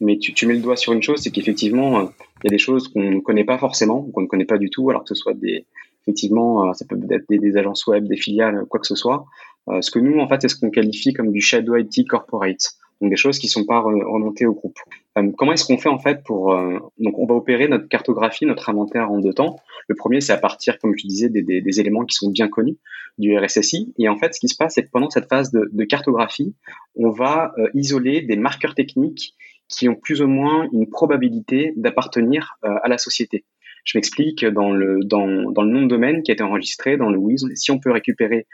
Mais 0.00 0.18
tu, 0.18 0.34
tu 0.34 0.46
mets 0.46 0.54
le 0.54 0.60
doigt 0.60 0.76
sur 0.76 0.92
une 0.92 1.02
chose, 1.02 1.20
c'est 1.20 1.30
qu'effectivement, 1.30 2.00
euh, 2.00 2.04
il 2.42 2.46
y 2.46 2.48
a 2.48 2.50
des 2.50 2.58
choses 2.58 2.88
qu'on 2.88 3.10
ne 3.10 3.20
connaît 3.20 3.44
pas 3.44 3.58
forcément, 3.58 4.02
qu'on 4.12 4.22
ne 4.22 4.26
connaît 4.26 4.44
pas 4.44 4.58
du 4.58 4.68
tout, 4.68 4.90
alors 4.90 5.02
que 5.02 5.08
ce 5.08 5.14
soit 5.14 5.34
des, 5.34 5.64
effectivement, 6.02 6.68
euh, 6.68 6.72
ça 6.72 6.84
peut 6.84 6.96
être 7.10 7.24
des, 7.28 7.38
des, 7.38 7.56
agences 7.56 7.86
web, 7.86 8.08
des 8.08 8.16
filiales, 8.16 8.64
quoi 8.68 8.80
que 8.80 8.86
ce 8.86 8.96
soit. 8.96 9.26
Euh, 9.68 9.80
ce 9.80 9.92
que 9.92 10.00
nous, 10.00 10.18
en 10.18 10.28
fait, 10.28 10.42
c'est 10.42 10.48
ce 10.48 10.56
qu'on 10.56 10.70
qualifie 10.70 11.12
comme 11.12 11.30
du 11.30 11.40
shadow 11.40 11.76
IT 11.76 12.08
corporate 12.08 12.76
donc 13.02 13.10
des 13.10 13.16
choses 13.16 13.38
qui 13.38 13.48
sont 13.48 13.64
pas 13.64 13.80
remontées 13.80 14.46
au 14.46 14.54
groupe. 14.54 14.78
Euh, 15.18 15.30
comment 15.36 15.52
est-ce 15.52 15.66
qu'on 15.66 15.78
fait 15.78 15.88
en 15.88 15.98
fait 15.98 16.22
pour 16.24 16.54
euh, 16.54 16.78
donc 16.98 17.18
on 17.18 17.26
va 17.26 17.34
opérer 17.34 17.68
notre 17.68 17.86
cartographie, 17.88 18.46
notre 18.46 18.70
inventaire 18.70 19.10
en 19.10 19.18
deux 19.18 19.34
temps. 19.34 19.56
Le 19.88 19.94
premier 19.94 20.20
c'est 20.20 20.32
à 20.32 20.38
partir, 20.38 20.78
comme 20.78 20.94
je 20.96 21.06
disais, 21.06 21.28
des, 21.28 21.42
des, 21.42 21.80
éléments 21.80 22.04
qui 22.04 22.14
sont 22.14 22.30
bien 22.30 22.48
connus 22.48 22.78
du 23.18 23.36
RSSI. 23.36 23.92
Et 23.98 24.08
en 24.08 24.16
fait, 24.16 24.34
ce 24.34 24.40
qui 24.40 24.48
se 24.48 24.56
passe, 24.56 24.74
c'est 24.74 24.84
que 24.84 24.90
pendant 24.90 25.10
cette 25.10 25.28
phase 25.28 25.50
de, 25.50 25.68
de 25.70 25.84
cartographie, 25.84 26.54
on 26.96 27.10
va 27.10 27.52
euh, 27.58 27.68
isoler 27.74 28.22
des 28.22 28.36
marqueurs 28.36 28.74
techniques 28.74 29.34
qui 29.68 29.88
ont 29.88 29.94
plus 29.94 30.22
ou 30.22 30.28
moins 30.28 30.68
une 30.72 30.88
probabilité 30.88 31.72
d'appartenir 31.76 32.56
à 32.62 32.88
la 32.88 32.98
société. 32.98 33.46
Je 33.84 33.96
m'explique 33.96 34.44
dans 34.44 34.70
le 34.70 35.00
dans, 35.02 35.50
dans 35.50 35.62
le 35.62 35.70
nom 35.70 35.82
de 35.82 35.88
domaine 35.88 36.22
qui 36.22 36.30
a 36.30 36.34
été 36.34 36.42
enregistré 36.42 36.98
dans 36.98 37.08
le 37.08 37.16
WIS. 37.16 37.44
Si 37.54 37.70
on 37.70 37.78
peut 37.78 37.90
récupérer 37.90 38.46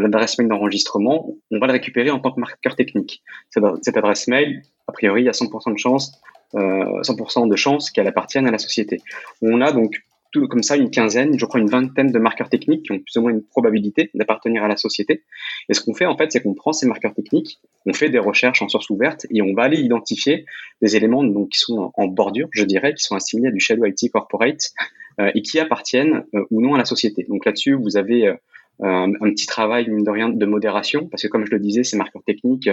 l'adresse 0.00 0.38
mail 0.38 0.48
d'enregistrement, 0.48 1.34
on 1.50 1.58
va 1.58 1.66
le 1.66 1.72
récupérer 1.72 2.10
en 2.10 2.18
tant 2.18 2.32
que 2.32 2.40
marqueur 2.40 2.76
technique. 2.76 3.22
Cette, 3.50 3.96
adresse 3.96 4.28
mail, 4.28 4.62
a 4.88 4.92
priori, 4.92 5.22
il 5.22 5.26
y 5.26 5.28
a 5.28 5.32
100% 5.32 5.72
de 5.72 5.78
chance, 5.78 6.20
euh, 6.54 7.02
100% 7.02 7.48
de 7.48 7.56
chance 7.56 7.90
qu'elle 7.90 8.08
appartienne 8.08 8.46
à 8.46 8.50
la 8.50 8.58
société. 8.58 9.00
On 9.40 9.60
a 9.60 9.72
donc 9.72 10.02
comme 10.40 10.62
ça 10.62 10.76
une 10.76 10.90
quinzaine, 10.90 11.38
je 11.38 11.44
crois 11.44 11.60
une 11.60 11.68
vingtaine 11.68 12.10
de 12.10 12.18
marqueurs 12.18 12.48
techniques 12.48 12.84
qui 12.84 12.92
ont 12.92 12.98
plus 12.98 13.16
ou 13.16 13.22
moins 13.22 13.30
une 13.32 13.42
probabilité 13.42 14.10
d'appartenir 14.14 14.64
à 14.64 14.68
la 14.68 14.76
société. 14.76 15.22
Et 15.68 15.74
ce 15.74 15.80
qu'on 15.80 15.94
fait 15.94 16.06
en 16.06 16.16
fait, 16.16 16.32
c'est 16.32 16.42
qu'on 16.42 16.54
prend 16.54 16.72
ces 16.72 16.86
marqueurs 16.86 17.14
techniques, 17.14 17.60
on 17.86 17.92
fait 17.92 18.08
des 18.08 18.18
recherches 18.18 18.62
en 18.62 18.68
source 18.68 18.88
ouverte 18.90 19.26
et 19.30 19.42
on 19.42 19.52
va 19.54 19.64
aller 19.64 19.78
identifier 19.78 20.46
des 20.80 20.96
éléments 20.96 21.22
donc 21.22 21.50
qui 21.50 21.58
sont 21.58 21.92
en 21.94 22.06
bordure, 22.06 22.48
je 22.52 22.64
dirais, 22.64 22.94
qui 22.94 23.02
sont 23.02 23.14
assimilés 23.14 23.48
à 23.48 23.52
du 23.52 23.60
shadow 23.60 23.84
IT 23.84 24.10
corporate 24.10 24.72
euh, 25.20 25.30
et 25.34 25.42
qui 25.42 25.60
appartiennent 25.60 26.24
euh, 26.34 26.44
ou 26.50 26.62
non 26.62 26.74
à 26.74 26.78
la 26.78 26.84
société. 26.84 27.26
Donc 27.28 27.44
là-dessus, 27.44 27.74
vous 27.74 27.96
avez 27.96 28.34
euh, 28.80 28.86
un, 28.86 29.30
petit 29.30 29.46
travail 29.46 29.88
mine 29.88 30.04
de 30.04 30.10
rien 30.10 30.28
de 30.28 30.46
modération 30.46 31.06
parce 31.08 31.22
que 31.22 31.28
comme 31.28 31.44
je 31.44 31.50
le 31.50 31.60
disais, 31.60 31.84
ces 31.84 31.96
marqueurs 31.96 32.22
techniques, 32.24 32.68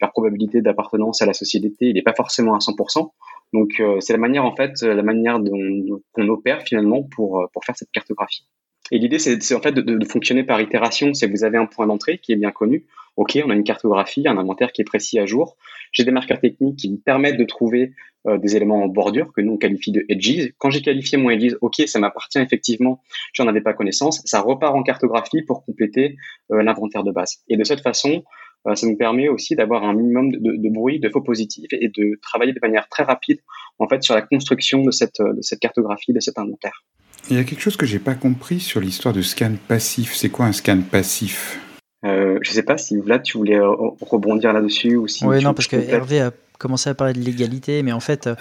leur 0.00 0.12
probabilité 0.12 0.60
d'appartenance 0.62 1.22
à 1.22 1.26
la 1.26 1.32
société, 1.32 1.74
il 1.80 1.94
n'est 1.94 2.02
pas 2.02 2.14
forcément 2.14 2.54
à 2.54 2.58
100%. 2.58 3.10
Donc 3.54 3.80
euh, 3.80 3.98
c'est 4.00 4.12
la 4.12 4.18
manière 4.18 4.44
en 4.44 4.54
fait, 4.54 4.80
la 4.82 5.02
manière 5.02 5.40
dont 5.40 6.00
qu'on 6.12 6.28
opère 6.28 6.62
finalement 6.62 7.02
pour 7.02 7.40
euh, 7.40 7.46
pour 7.52 7.64
faire 7.64 7.76
cette 7.76 7.90
cartographie. 7.90 8.46
Et 8.90 8.98
l'idée 8.98 9.18
c'est 9.18 9.54
en 9.54 9.60
fait 9.60 9.72
de, 9.72 9.80
de, 9.80 10.04
fonctionner 10.06 10.44
par 10.44 10.60
itération. 10.60 11.14
C'est 11.14 11.26
vous 11.26 11.44
avez 11.44 11.58
un 11.58 11.66
point 11.66 11.86
d'entrée 11.86 12.18
qui 12.18 12.32
est 12.32 12.36
bien 12.36 12.50
connu. 12.50 12.86
Ok, 13.16 13.38
on 13.44 13.50
a 13.50 13.54
une 13.54 13.64
cartographie, 13.64 14.26
un 14.28 14.38
inventaire 14.38 14.72
qui 14.72 14.82
est 14.82 14.84
précis 14.84 15.18
à 15.18 15.26
jour. 15.26 15.56
J'ai 15.92 16.04
des 16.04 16.10
marqueurs 16.10 16.40
techniques 16.40 16.76
qui 16.76 16.90
me 16.90 16.96
permettent 16.96 17.38
de 17.38 17.44
trouver 17.44 17.92
euh, 18.26 18.38
des 18.38 18.56
éléments 18.56 18.82
en 18.82 18.88
bordure 18.88 19.32
que 19.32 19.40
nous 19.40 19.54
on 19.54 19.56
qualifie 19.56 19.92
de 19.92 20.04
edges. 20.08 20.52
Quand 20.58 20.70
j'ai 20.70 20.82
qualifié 20.82 21.18
mon 21.18 21.30
edges, 21.30 21.56
ok, 21.60 21.82
ça 21.86 21.98
m'appartient 21.98 22.38
effectivement, 22.38 23.02
j'en 23.32 23.46
avais 23.48 23.60
pas 23.60 23.74
connaissance. 23.74 24.22
Ça 24.24 24.40
repart 24.40 24.74
en 24.74 24.82
cartographie 24.82 25.42
pour 25.42 25.64
compléter 25.64 26.16
l'inventaire 26.50 27.04
de 27.04 27.10
base. 27.10 27.38
Et 27.48 27.56
de 27.56 27.64
cette 27.64 27.80
façon, 27.80 28.22
euh, 28.66 28.74
ça 28.74 28.86
nous 28.86 28.96
permet 28.96 29.28
aussi 29.28 29.54
d'avoir 29.56 29.84
un 29.84 29.94
minimum 29.94 30.30
de, 30.32 30.68
bruit, 30.68 31.00
de 31.00 31.08
faux 31.08 31.22
positifs 31.22 31.72
et 31.72 31.88
de 31.88 32.18
travailler 32.22 32.52
de 32.52 32.60
manière 32.60 32.88
très 32.88 33.04
rapide 33.04 33.38
en 33.78 33.88
fait 33.88 34.02
sur 34.02 34.14
la 34.14 34.22
construction 34.22 34.82
de 34.82 34.90
cette, 34.90 35.20
de 35.20 35.40
cette 35.42 35.60
cartographie, 35.60 36.12
de 36.12 36.20
cet 36.20 36.38
inventaire. 36.38 36.84
Il 37.30 37.36
y 37.36 37.40
a 37.40 37.44
quelque 37.44 37.60
chose 37.60 37.76
que 37.76 37.86
j'ai 37.86 37.98
pas 37.98 38.14
compris 38.14 38.60
sur 38.60 38.80
l'histoire 38.80 39.12
de 39.14 39.22
scan 39.22 39.52
passif. 39.68 40.14
C'est 40.14 40.30
quoi 40.30 40.46
un 40.46 40.52
scan 40.52 40.80
passif? 40.90 41.60
Euh, 42.04 42.38
Je 42.42 42.52
sais 42.52 42.62
pas 42.62 42.78
si 42.78 42.96
là 43.04 43.18
tu 43.18 43.36
voulais 43.36 43.58
euh, 43.58 43.70
rebondir 44.00 44.52
là-dessus 44.52 44.96
ou 44.96 45.08
si. 45.08 45.26
Oui, 45.26 45.42
non, 45.42 45.52
parce 45.52 45.68
que 45.68 45.76
Hervé 45.76 46.20
a 46.20 46.32
commencé 46.58 46.88
à 46.88 46.94
parler 46.94 47.12
de 47.12 47.20
l'égalité, 47.20 47.82
mais 47.82 47.92
en 47.92 48.00
fait, 48.00 48.26
euh, 48.26 48.34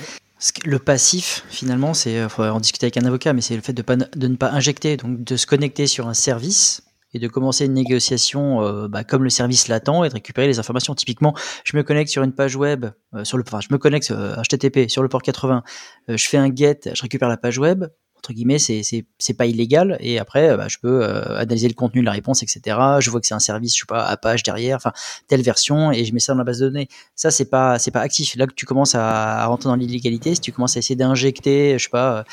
le 0.66 0.80
passif, 0.80 1.44
finalement, 1.50 1.94
c'est, 1.94 2.14
il 2.14 2.30
faudrait 2.30 2.52
en 2.52 2.60
discuter 2.60 2.86
avec 2.86 2.98
un 2.98 3.06
avocat, 3.06 3.34
mais 3.34 3.42
c'est 3.42 3.56
le 3.56 3.62
fait 3.62 3.74
de, 3.74 3.82
pas, 3.82 3.96
de 3.96 4.28
ne 4.28 4.36
pas 4.36 4.52
injecter, 4.52 4.96
donc 4.96 5.24
de 5.24 5.36
se 5.36 5.46
connecter 5.46 5.88
sur 5.88 6.08
un 6.08 6.14
service 6.14 6.84
et 7.14 7.20
de 7.20 7.28
commencer 7.28 7.66
une 7.66 7.74
négociation 7.74 8.62
euh, 8.62 8.88
bah, 8.88 9.04
comme 9.04 9.24
le 9.24 9.30
service 9.30 9.68
l'attend 9.68 10.04
et 10.04 10.10
de 10.10 10.14
récupérer 10.14 10.48
les 10.48 10.60
informations. 10.60 10.94
Typiquement, 10.96 11.34
je 11.64 11.78
me 11.78 11.84
connecte 11.84 12.10
sur 12.10 12.24
une 12.24 12.34
page 12.34 12.56
web, 12.56 12.86
euh, 13.14 13.24
sur 13.24 13.38
le, 13.38 13.44
enfin, 13.46 13.60
je 13.62 13.68
me 13.72 13.78
connecte 13.78 14.12
HTTP 14.12 14.78
euh, 14.78 14.88
sur 14.88 15.04
le 15.04 15.10
port 15.10 15.22
80, 15.22 15.64
je 16.10 16.28
fais 16.28 16.38
un 16.38 16.54
get, 16.54 16.80
je 16.94 17.02
récupère 17.02 17.30
la 17.30 17.38
page 17.38 17.58
web. 17.58 17.86
Entre 18.18 18.34
guillemets, 18.34 18.60
c'est 18.60 18.82
c'est 18.84 19.34
pas 19.34 19.46
illégal. 19.46 19.98
Et 20.00 20.20
après, 20.20 20.56
bah, 20.58 20.68
je 20.68 20.78
peux 20.78 21.04
analyser 21.04 21.68
le 21.68 21.74
contenu 21.74 22.02
de 22.02 22.06
la 22.06 22.12
réponse, 22.12 22.44
etc. 22.44 22.78
Je 23.00 23.10
vois 23.10 23.20
que 23.22 23.28
c'est 23.28 23.34
un 23.34 23.40
service, 23.40 23.74
je 23.76 23.80
sais 23.80 23.86
pas, 23.88 24.04
Apache 24.06 24.44
derrière, 24.44 24.78
enfin 24.78 24.92
telle 25.28 25.42
version, 25.42 25.92
et 25.92 26.06
je 26.06 26.14
mets 26.14 26.20
ça 26.20 26.34
dans 26.34 26.40
la 26.40 26.44
base 26.44 26.60
de 26.60 26.68
données. 26.68 26.88
Ça, 27.16 27.32
c'est 27.32 27.50
pas 27.50 27.80
c'est 27.80 27.92
pas 27.92 28.02
actif. 28.02 28.36
Là 28.36 28.48
que 28.48 28.54
tu 28.54 28.66
commences 28.66 28.96
à, 28.96 29.46
rentrer 29.46 29.70
dans 29.70 29.76
l'illégalité, 29.76 30.36
si 30.36 30.42
tu 30.42 30.52
commences 30.52 30.76
à 30.76 30.80
essayer 30.80 30.96
d'injecter, 30.96 31.78
je 31.78 31.84
sais 31.84 31.90
pas, 31.90 32.26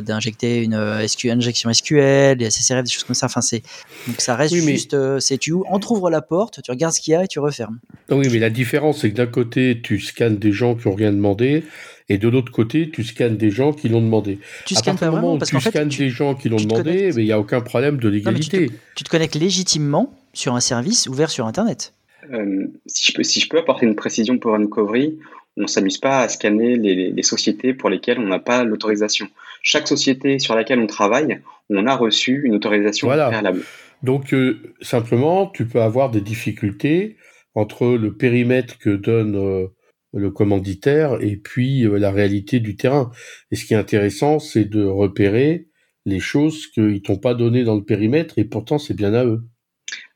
d'injecter 0.00 0.62
une 0.62 1.06
SQL, 1.06 1.32
injection 1.32 1.72
SQL, 1.72 2.36
des 2.36 2.50
SSRF, 2.50 2.84
des 2.84 2.90
choses 2.90 3.04
comme 3.04 3.14
ça. 3.14 3.26
Enfin, 3.26 3.40
c'est 3.40 3.62
donc 4.06 4.20
ça 4.20 4.36
reste 4.36 4.54
juste, 4.54 4.96
c'est 5.20 5.38
tu 5.38 5.54
entrouvres 5.68 6.10
la 6.10 6.22
porte, 6.22 6.62
tu 6.62 6.70
regardes 6.70 6.94
ce 6.94 7.00
qu'il 7.00 7.12
y 7.12 7.14
a 7.14 7.24
et 7.24 7.28
tu 7.28 7.38
refermes. 7.38 7.78
Oui, 8.10 8.28
mais 8.30 8.38
la 8.38 8.50
différence, 8.50 9.00
c'est 9.00 9.10
que 9.10 9.16
d'un 9.16 9.26
côté, 9.26 9.80
tu 9.82 10.00
scannes 10.00 10.38
des 10.38 10.52
gens 10.52 10.74
qui 10.74 10.86
ont 10.86 10.94
rien 10.94 11.12
demandé, 11.12 11.64
et 12.10 12.18
de 12.18 12.28
l'autre 12.28 12.50
côté, 12.50 12.90
tu 12.90 13.04
scannes 13.04 13.36
des 13.36 13.50
gens 13.50 13.72
qui 13.72 13.88
l'ont 13.88 14.00
demandé. 14.00 14.40
Tu 14.66 14.74
scannes 14.74 14.98
pas 14.98 15.10
vraiment 15.10 15.38
parce 15.38 15.52
tu 15.52 15.60
scannes 15.60 15.88
des 15.88 16.10
gens 16.10 16.34
qui 16.34 16.48
l'ont 16.48 16.56
demandé, 16.56 17.12
mais 17.14 17.22
il 17.22 17.26
n'y 17.26 17.32
a 17.32 17.38
aucun 17.38 17.60
problème 17.60 17.98
de 17.98 18.08
légalité. 18.08 18.68
tu, 18.96 19.04
te, 19.04 19.08
connectes 19.08 19.36
légitimement 19.36 20.12
sur 20.32 20.56
un 20.56 20.60
service 20.60 21.06
ouvert 21.06 21.30
sur 21.30 21.46
Internet. 21.46 21.94
Euh, 22.32 22.66
si, 22.86 23.12
je 23.12 23.16
peux, 23.16 23.22
si 23.22 23.38
je 23.38 23.48
peux 23.48 23.58
apporter 23.58 23.86
une 23.86 23.94
précision 23.94 24.38
pour 24.38 24.56
Uncovery, 24.56 25.20
on 25.56 25.62
ne 25.62 25.66
s'amuse 25.68 25.98
pas 25.98 26.22
à 26.22 26.28
scanner 26.28 26.76
les, 26.76 27.22
sociétés 27.22 27.74
pour 27.74 27.88
lesquelles 27.88 28.18
on 28.18 28.26
n'a 28.26 28.40
pas 28.40 28.64
l'autorisation. 28.64 29.28
Chaque 29.62 29.86
société 29.86 30.40
sur 30.40 30.56
laquelle 30.56 30.80
on 30.80 30.88
travaille, 30.88 31.40
on 31.68 31.86
a 31.86 31.94
reçu 31.94 32.42
une 32.44 32.56
autorisation 32.56 33.06
préalable. 33.06 33.62
Donc 34.02 34.34
euh, 34.34 34.74
simplement, 34.80 35.46
tu 35.46 35.64
peux 35.64 35.80
avoir 35.80 36.10
des 36.10 36.22
difficultés 36.22 37.18
entre 37.54 37.86
le 37.86 38.12
périmètre 38.14 38.78
que 38.78 38.90
donne 38.90 39.36
euh, 39.36 39.68
le 40.12 40.30
commanditaire 40.30 41.18
et 41.20 41.36
puis 41.36 41.84
euh, 41.84 41.98
la 41.98 42.10
réalité 42.10 42.60
du 42.60 42.76
terrain. 42.76 43.10
Et 43.50 43.56
ce 43.56 43.64
qui 43.64 43.74
est 43.74 43.78
intéressant, 43.78 44.38
c'est 44.38 44.64
de 44.64 44.84
repérer 44.84 45.68
les 46.06 46.20
choses 46.20 46.66
qu'ils 46.66 47.02
t'ont 47.02 47.18
pas 47.18 47.34
données 47.34 47.64
dans 47.64 47.76
le 47.76 47.84
périmètre 47.84 48.38
et 48.38 48.44
pourtant 48.44 48.78
c'est 48.78 48.94
bien 48.94 49.14
à 49.14 49.24
eux. 49.24 49.42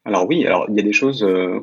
Alors 0.04 0.26
oui, 0.28 0.46
alors 0.46 0.66
il 0.68 0.76
y 0.76 0.80
a 0.80 0.82
des 0.82 0.92
choses 0.92 1.22
euh, 1.22 1.60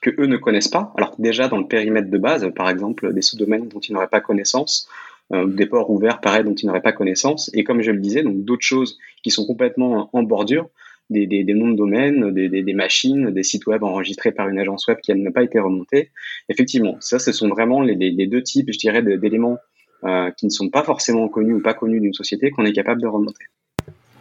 que 0.00 0.10
eux 0.18 0.26
ne 0.26 0.36
connaissent 0.36 0.68
pas. 0.68 0.92
Alors 0.96 1.14
déjà 1.18 1.48
dans 1.48 1.58
le 1.58 1.66
périmètre 1.66 2.10
de 2.10 2.18
base, 2.18 2.48
par 2.54 2.70
exemple 2.70 3.12
des 3.12 3.22
sous-domaines 3.22 3.68
dont 3.68 3.80
ils 3.80 3.92
n'auraient 3.92 4.08
pas 4.08 4.20
connaissance, 4.20 4.88
euh, 5.32 5.46
des 5.46 5.66
ports 5.66 5.90
ouverts 5.90 6.20
pareil 6.20 6.44
dont 6.44 6.54
ils 6.54 6.66
n'auraient 6.66 6.82
pas 6.82 6.92
connaissance, 6.92 7.50
et 7.54 7.64
comme 7.64 7.82
je 7.82 7.90
le 7.90 7.98
disais, 7.98 8.22
donc 8.22 8.44
d'autres 8.44 8.64
choses 8.64 8.98
qui 9.22 9.30
sont 9.30 9.46
complètement 9.46 10.10
en 10.12 10.22
bordure 10.22 10.68
des, 11.10 11.54
noms 11.54 11.70
de 11.70 11.76
domaines, 11.76 12.32
des, 12.32 12.74
machines, 12.74 13.30
des 13.30 13.42
sites 13.42 13.66
web 13.66 13.82
enregistrés 13.82 14.32
par 14.32 14.48
une 14.48 14.58
agence 14.58 14.86
web 14.88 14.98
qui 15.02 15.14
n'a 15.14 15.30
pas 15.30 15.42
été 15.42 15.58
remontée. 15.58 16.10
Effectivement, 16.48 16.96
ça, 17.00 17.18
ce 17.18 17.32
sont 17.32 17.48
vraiment 17.48 17.80
les, 17.82 18.26
deux 18.26 18.42
types, 18.42 18.70
je 18.72 18.78
dirais, 18.78 19.02
d'éléments 19.02 19.58
euh, 20.04 20.30
qui 20.32 20.46
ne 20.46 20.50
sont 20.50 20.68
pas 20.68 20.82
forcément 20.82 21.28
connus 21.28 21.54
ou 21.54 21.62
pas 21.62 21.74
connus 21.74 22.00
d'une 22.00 22.12
société 22.12 22.50
qu'on 22.50 22.64
est 22.64 22.72
capable 22.72 23.00
de 23.00 23.06
remonter. 23.06 23.44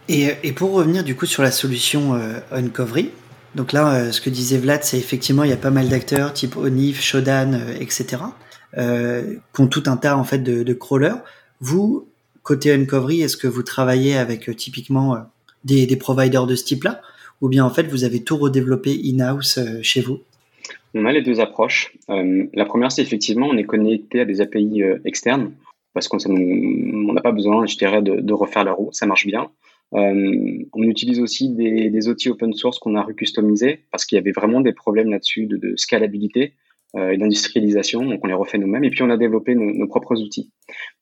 Et, 0.07 0.27
et, 0.43 0.51
pour 0.51 0.71
revenir 0.71 1.03
du 1.03 1.15
coup 1.15 1.25
sur 1.25 1.41
la 1.41 1.51
solution 1.51 2.13
euh, 2.13 2.39
Uncovery, 2.51 3.09
donc 3.55 3.71
là, 3.71 3.95
euh, 3.95 4.11
ce 4.11 4.19
que 4.19 4.29
disait 4.29 4.57
Vlad, 4.57 4.83
c'est 4.83 4.97
effectivement, 4.97 5.43
il 5.43 5.49
y 5.49 5.53
a 5.53 5.57
pas 5.57 5.71
mal 5.71 5.87
d'acteurs, 5.87 6.33
type 6.33 6.57
Onif, 6.57 7.01
Shodan, 7.01 7.53
euh, 7.53 7.73
etc., 7.79 8.17
euh, 8.77 9.37
qui 9.53 9.61
ont 9.61 9.67
tout 9.67 9.83
un 9.87 9.95
tas 9.95 10.17
en 10.17 10.25
fait 10.25 10.39
de, 10.39 10.63
de 10.63 10.73
crawlers. 10.73 11.23
Vous, 11.61 12.09
côté 12.43 12.73
Uncovery, 12.73 13.21
est-ce 13.21 13.37
que 13.37 13.47
vous 13.47 13.63
travaillez 13.63 14.17
avec 14.17 14.53
typiquement 14.57 15.15
des, 15.65 15.95
providers 15.97 16.47
de 16.47 16.55
ce 16.55 16.63
type-là 16.63 17.01
Ou 17.41 17.49
bien 17.49 17.65
en 17.65 17.69
fait, 17.69 17.83
vous 17.83 18.03
avez 18.03 18.23
tout 18.23 18.37
redéveloppé 18.37 18.97
in-house 19.03 19.57
euh, 19.57 19.79
chez 19.81 20.01
vous? 20.01 20.19
On 20.93 21.05
a 21.05 21.11
les 21.11 21.21
deux 21.21 21.41
approches. 21.41 21.93
Euh, 22.09 22.45
la 22.53 22.65
première, 22.65 22.91
c'est 22.91 23.01
effectivement, 23.01 23.47
on 23.47 23.57
est 23.57 23.65
connecté 23.65 24.21
à 24.21 24.25
des 24.25 24.39
API 24.41 24.81
euh, 24.81 24.99
externes 25.03 25.51
parce 25.93 26.07
qu'on 26.07 26.17
n'a 26.27 27.21
pas 27.21 27.31
besoin, 27.31 27.65
je 27.65 27.77
dirais, 27.77 28.01
de, 28.01 28.33
refaire 28.33 28.65
la 28.65 28.73
roue. 28.73 28.89
Ça 28.91 29.05
marche 29.05 29.25
bien. 29.25 29.49
on 29.93 30.83
utilise 30.83 31.21
aussi 31.21 31.47
des, 31.47 32.09
outils 32.09 32.29
open 32.29 32.53
source 32.53 32.79
qu'on 32.79 32.95
a 32.95 33.01
recustomisés 33.01 33.79
parce 33.91 34.03
qu'il 34.03 34.17
y 34.17 34.19
avait 34.19 34.33
vraiment 34.33 34.59
des 34.59 34.73
problèmes 34.73 35.09
là-dessus 35.09 35.45
de, 35.45 35.73
scalabilité 35.77 36.51
et 36.97 37.17
d'industrialisation. 37.17 38.05
Donc 38.05 38.21
on 38.23 38.27
les 38.27 38.33
refait 38.33 38.57
nous-mêmes 38.57 38.83
et 38.83 38.89
puis 38.89 39.03
on 39.03 39.09
a 39.09 39.17
développé 39.17 39.55
nos, 39.55 39.87
propres 39.87 40.21
outils. 40.21 40.51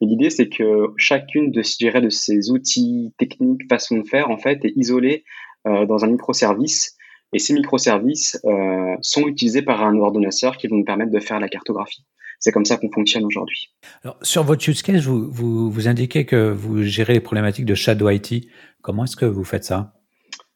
l'idée 0.02 0.30
c'est 0.30 0.50
que 0.50 0.88
chacune 0.98 1.52
de, 1.52 1.62
ces 1.62 2.52
outils 2.52 3.14
techniques, 3.18 3.62
façon 3.70 3.98
de 3.98 4.08
faire, 4.08 4.30
en 4.30 4.38
fait, 4.38 4.64
est 4.66 4.74
isolée 4.76 5.24
euh, 5.68 5.86
dans 5.86 6.04
un 6.04 6.08
microservice. 6.08 6.98
Et 7.34 7.40
ces 7.40 7.54
microservices 7.54 8.40
euh, 8.46 8.96
sont 9.02 9.28
utilisés 9.28 9.64
par 9.64 9.84
un 9.84 9.98
ordonnateur 9.98 10.58
qui 10.58 10.68
vont 10.68 10.78
nous 10.78 10.84
permettre 10.84 11.12
de 11.12 11.20
faire 11.20 11.40
la 11.40 11.48
cartographie. 11.48 12.06
C'est 12.40 12.52
comme 12.52 12.66
ça 12.66 12.78
qu'on 12.78 12.92
fonctionne 12.92 13.24
aujourd'hui. 13.24 13.74
Sur 14.22 14.44
votre 14.44 14.68
use 14.70 14.82
case, 14.82 15.08
vous, 15.08 15.72
vous 15.72 15.88
indiquez 15.88 16.26
que 16.26 16.52
vous 16.52 16.84
gérez 16.84 17.14
les 17.14 17.22
problématiques 17.22 17.66
de 17.66 17.74
Shadow 17.74 18.10
IT. 18.10 18.46
Comment 18.82 19.06
est-ce 19.06 19.16
que 19.16 19.26
vous 19.26 19.46
faites 19.46 19.64
ça? 19.64 19.94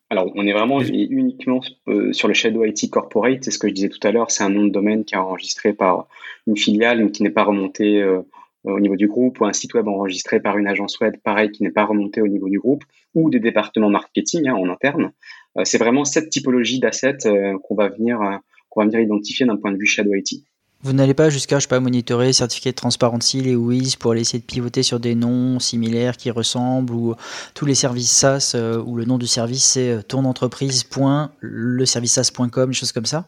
Alors, 0.09 0.31
on 0.35 0.47
est 0.47 0.53
vraiment 0.53 0.81
uniquement 0.81 1.59
euh, 1.89 2.13
sur 2.13 2.29
le 2.29 2.33
Shadow 2.33 2.63
IT 2.63 2.89
Corporate. 2.89 3.43
C'est 3.43 3.51
ce 3.51 3.59
que 3.59 3.67
je 3.67 3.73
disais 3.73 3.89
tout 3.89 3.99
à 4.03 4.11
l'heure. 4.11 4.31
C'est 4.31 4.43
un 4.43 4.49
nom 4.49 4.63
de 4.63 4.71
domaine 4.71 5.03
qui 5.03 5.15
est 5.15 5.17
enregistré 5.17 5.73
par 5.73 6.07
une 6.47 6.55
filiale, 6.55 7.03
mais 7.03 7.11
qui 7.11 7.23
n'est 7.23 7.29
pas 7.29 7.43
remonté 7.43 8.01
euh, 8.01 8.21
au 8.63 8.79
niveau 8.79 8.95
du 8.95 9.07
groupe, 9.07 9.41
ou 9.41 9.45
un 9.45 9.53
site 9.53 9.73
web 9.73 9.87
enregistré 9.87 10.39
par 10.39 10.57
une 10.57 10.67
agence 10.67 10.99
web, 11.01 11.17
pareil, 11.23 11.51
qui 11.51 11.63
n'est 11.63 11.71
pas 11.71 11.83
remonté 11.83 12.21
au 12.21 12.27
niveau 12.27 12.47
du 12.47 12.57
groupe, 12.57 12.85
ou 13.15 13.29
des 13.29 13.39
départements 13.39 13.89
marketing 13.89 14.47
hein, 14.47 14.55
en 14.55 14.69
interne. 14.69 15.11
Euh, 15.57 15.65
c'est 15.65 15.77
vraiment 15.77 16.05
cette 16.05 16.29
typologie 16.29 16.79
d'assets 16.79 17.17
qu'on 17.63 17.75
va 17.75 17.89
venir 17.89 18.39
qu'on 18.69 18.81
va 18.81 18.85
venir 18.87 18.99
identifier 18.99 19.45
d'un 19.45 19.57
point 19.57 19.71
de 19.71 19.77
vue 19.77 19.85
Shadow 19.85 20.13
IT. 20.13 20.43
Vous 20.83 20.93
n'allez 20.93 21.15
pas 21.15 21.29
jusqu'à, 21.29 21.57
je 21.57 21.63
sais 21.63 21.67
pas, 21.67 21.79
monitorer, 21.79 22.33
certificat 22.33 22.69
de 22.69 22.75
transparency, 22.75 23.41
les 23.41 23.55
WIS 23.55 23.95
pour 23.99 24.13
essayer 24.13 24.39
de 24.39 24.45
pivoter 24.45 24.83
sur 24.83 24.99
des 24.99 25.15
noms 25.15 25.59
similaires 25.59 26.17
qui 26.17 26.29
ressemblent 26.29 26.93
ou 26.93 27.15
tous 27.55 27.65
les 27.65 27.73
services 27.73 28.11
SaaS 28.11 28.53
euh, 28.53 28.81
où 28.85 28.95
le 28.95 29.05
nom 29.05 29.17
du 29.17 29.25
service 29.25 29.63
c'est 29.63 29.89
euh, 29.89 30.01
ton 30.03 30.23
le 31.39 31.85
des 32.67 32.73
choses 32.73 32.91
comme 32.91 33.05
ça? 33.05 33.27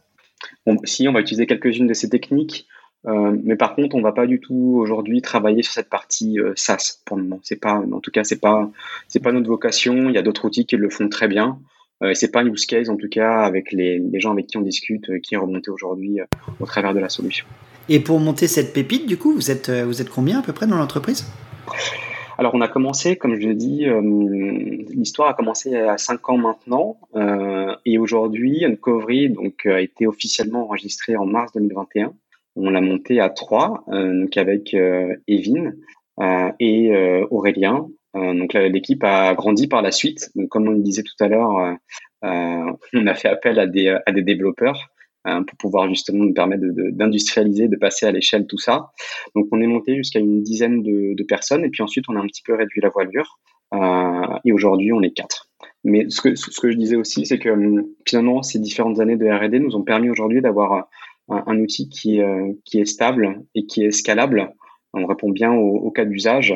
Si, 0.83 1.07
on 1.07 1.11
va 1.11 1.21
utiliser 1.21 1.47
quelques-unes 1.47 1.87
de 1.87 1.93
ces 1.93 2.09
techniques, 2.09 2.67
euh, 3.07 3.35
mais 3.43 3.55
par 3.55 3.75
contre, 3.75 3.95
on 3.95 4.01
va 4.01 4.11
pas 4.11 4.27
du 4.27 4.39
tout 4.39 4.77
aujourd'hui 4.77 5.21
travailler 5.21 5.63
sur 5.63 5.73
cette 5.73 5.89
partie 5.89 6.37
SaaS 6.55 6.99
pour 7.05 7.17
le 7.17 7.23
moment. 7.23 7.41
Pas, 7.59 7.73
en 7.73 7.99
tout 7.99 8.11
cas, 8.11 8.23
pas, 8.39 8.69
c'est 9.07 9.21
pas 9.21 9.31
notre 9.31 9.47
vocation. 9.47 10.09
Il 10.09 10.15
y 10.15 10.19
a 10.19 10.21
d'autres 10.21 10.45
outils 10.45 10.67
qui 10.67 10.75
le 10.75 10.89
font 10.89 11.09
très 11.09 11.27
bien. 11.27 11.59
Euh, 12.01 12.13
c'est 12.13 12.31
pas 12.31 12.41
un 12.41 12.47
use 12.47 12.65
case 12.65 12.89
en 12.89 12.95
tout 12.95 13.09
cas 13.09 13.41
avec 13.41 13.71
les, 13.71 13.99
les 13.99 14.19
gens 14.19 14.31
avec 14.31 14.47
qui 14.47 14.57
on 14.57 14.61
discute 14.61 15.09
euh, 15.09 15.19
qui 15.19 15.35
est 15.35 15.37
remonté 15.37 15.69
aujourd'hui 15.69 16.21
euh, 16.21 16.25
au 16.59 16.65
travers 16.65 16.93
de 16.93 16.99
la 16.99 17.09
solution. 17.09 17.45
Et 17.89 17.99
pour 17.99 18.19
monter 18.19 18.47
cette 18.47 18.71
pépite, 18.71 19.07
du 19.07 19.17
coup, 19.17 19.33
vous 19.33 19.49
êtes, 19.49 19.71
vous 19.71 19.99
êtes 19.99 20.09
combien 20.09 20.39
à 20.39 20.41
peu 20.43 20.53
près 20.53 20.67
dans 20.67 20.77
l'entreprise? 20.77 21.25
Alors 22.37 22.53
on 22.53 22.61
a 22.61 22.67
commencé, 22.67 23.17
comme 23.17 23.35
je 23.35 23.47
l'ai 23.47 23.55
dit, 23.55 23.85
l'histoire 24.95 25.29
a 25.29 25.33
commencé 25.33 25.75
à 25.75 25.97
5 25.97 26.29
ans 26.29 26.37
maintenant, 26.37 26.97
euh, 27.15 27.75
et 27.85 27.97
aujourd'hui 27.97 28.63
Uncovery 28.63 29.29
donc 29.29 29.65
a 29.65 29.81
été 29.81 30.05
officiellement 30.05 30.65
enregistré 30.65 31.17
en 31.17 31.25
mars 31.25 31.51
2021. 31.53 32.13
On 32.55 32.69
l'a 32.69 32.79
monté 32.79 33.19
à 33.19 33.29
3, 33.29 33.85
donc 33.87 34.37
avec 34.37 34.75
Evin 35.27 35.71
et 36.59 37.25
Aurélien, 37.31 37.87
euh, 37.87 37.98
donc 38.13 38.53
l'équipe 38.53 39.03
a 39.03 39.33
grandi 39.33 39.67
par 39.67 39.81
la 39.81 39.91
suite. 39.91 40.29
Donc 40.35 40.49
comme 40.49 40.67
on 40.67 40.71
le 40.71 40.81
disait 40.81 41.03
tout 41.03 41.23
à 41.23 41.27
l'heure, 41.27 41.57
euh, 41.57 41.73
euh, 42.25 42.71
on 42.93 43.07
a 43.07 43.15
fait 43.15 43.29
appel 43.29 43.59
à 43.59 43.67
des, 43.67 43.95
à 44.05 44.11
des 44.11 44.23
développeurs 44.23 44.89
pour 45.25 45.57
pouvoir 45.59 45.87
justement 45.89 46.23
nous 46.23 46.33
permettre 46.33 46.63
d'industrialiser, 46.91 47.67
de, 47.67 47.75
de, 47.75 47.79
passer 47.79 48.07
à 48.07 48.11
l'échelle 48.11 48.47
tout 48.47 48.57
ça. 48.57 48.89
Donc 49.35 49.47
on 49.51 49.61
est 49.61 49.67
monté 49.67 49.95
jusqu'à 49.95 50.17
une 50.17 50.41
dizaine 50.41 50.81
de, 50.81 51.23
personnes 51.23 51.63
et 51.63 51.69
puis 51.69 51.83
ensuite 51.83 52.05
on 52.09 52.15
a 52.15 52.19
un 52.19 52.25
petit 52.25 52.41
peu 52.41 52.55
réduit 52.55 52.81
la 52.81 52.89
voilure 52.89 53.37
et 54.43 54.51
aujourd'hui 54.51 54.91
on 54.91 55.01
est 55.01 55.11
quatre. 55.11 55.47
Mais 55.83 56.09
ce 56.09 56.21
que, 56.21 56.33
ce 56.33 56.59
que 56.59 56.71
je 56.71 56.77
disais 56.77 56.95
aussi, 56.95 57.27
c'est 57.27 57.37
que 57.37 57.53
finalement 58.07 58.41
ces 58.41 58.57
différentes 58.57 59.01
années 59.01 59.17
de 59.17 59.27
R&D 59.27 59.59
nous 59.59 59.75
ont 59.75 59.83
permis 59.83 60.09
aujourd'hui 60.09 60.41
d'avoir 60.41 60.89
un, 61.27 61.59
outil 61.59 61.89
qui, 61.89 62.21
qui 62.65 62.79
est 62.79 62.85
stable 62.85 63.43
et 63.53 63.67
qui 63.67 63.83
est 63.83 63.91
scalable. 63.91 64.55
On 64.93 65.05
répond 65.05 65.29
bien 65.29 65.53
au 65.53 65.91
cas 65.91 66.05
d'usage 66.05 66.55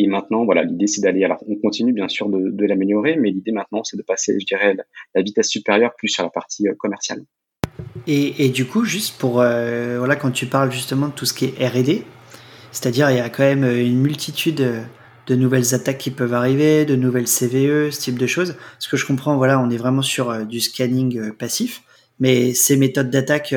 et 0.00 0.06
maintenant, 0.06 0.44
voilà, 0.44 0.62
l'idée 0.62 0.86
c'est 0.86 1.00
d'aller. 1.00 1.24
Alors, 1.24 1.42
on 1.48 1.56
continue 1.56 1.92
bien 1.92 2.06
sûr 2.06 2.28
de, 2.28 2.64
l'améliorer, 2.64 3.16
mais 3.16 3.30
l'idée 3.30 3.50
maintenant 3.50 3.82
c'est 3.82 3.96
de 3.96 4.02
passer, 4.02 4.38
je 4.38 4.46
dirais, 4.46 4.76
la, 5.14 5.22
vitesse 5.22 5.48
supérieure 5.48 5.90
plus 5.98 6.06
sur 6.06 6.22
la 6.22 6.30
partie 6.30 6.68
euh, 6.68 6.74
commerciale. 6.78 7.24
Et, 8.06 8.44
et, 8.44 8.48
du 8.48 8.64
coup, 8.64 8.84
juste 8.84 9.18
pour 9.18 9.40
euh, 9.40 9.98
voilà, 9.98 10.14
quand 10.14 10.30
tu 10.30 10.46
parles 10.46 10.70
justement 10.70 11.08
de 11.08 11.12
tout 11.12 11.26
ce 11.26 11.34
qui 11.34 11.46
est 11.46 11.66
R&D, 11.66 12.04
c'est-à-dire 12.70 13.10
il 13.10 13.16
y 13.16 13.20
a 13.20 13.28
quand 13.28 13.42
même 13.42 13.64
une 13.64 13.98
multitude 13.98 14.84
de 15.26 15.34
nouvelles 15.34 15.74
attaques 15.74 15.98
qui 15.98 16.12
peuvent 16.12 16.32
arriver, 16.32 16.84
de 16.84 16.94
nouvelles 16.94 17.26
CVE, 17.26 17.90
ce 17.90 18.00
type 18.00 18.20
de 18.20 18.26
choses. 18.28 18.54
Ce 18.78 18.88
que 18.88 18.96
je 18.96 19.04
comprends, 19.04 19.36
voilà, 19.36 19.60
on 19.60 19.68
est 19.68 19.76
vraiment 19.76 20.02
sur 20.02 20.30
euh, 20.30 20.44
du 20.44 20.60
scanning 20.60 21.32
passif, 21.32 21.82
mais 22.20 22.54
ces 22.54 22.76
méthodes 22.76 23.10
d'attaque, 23.10 23.52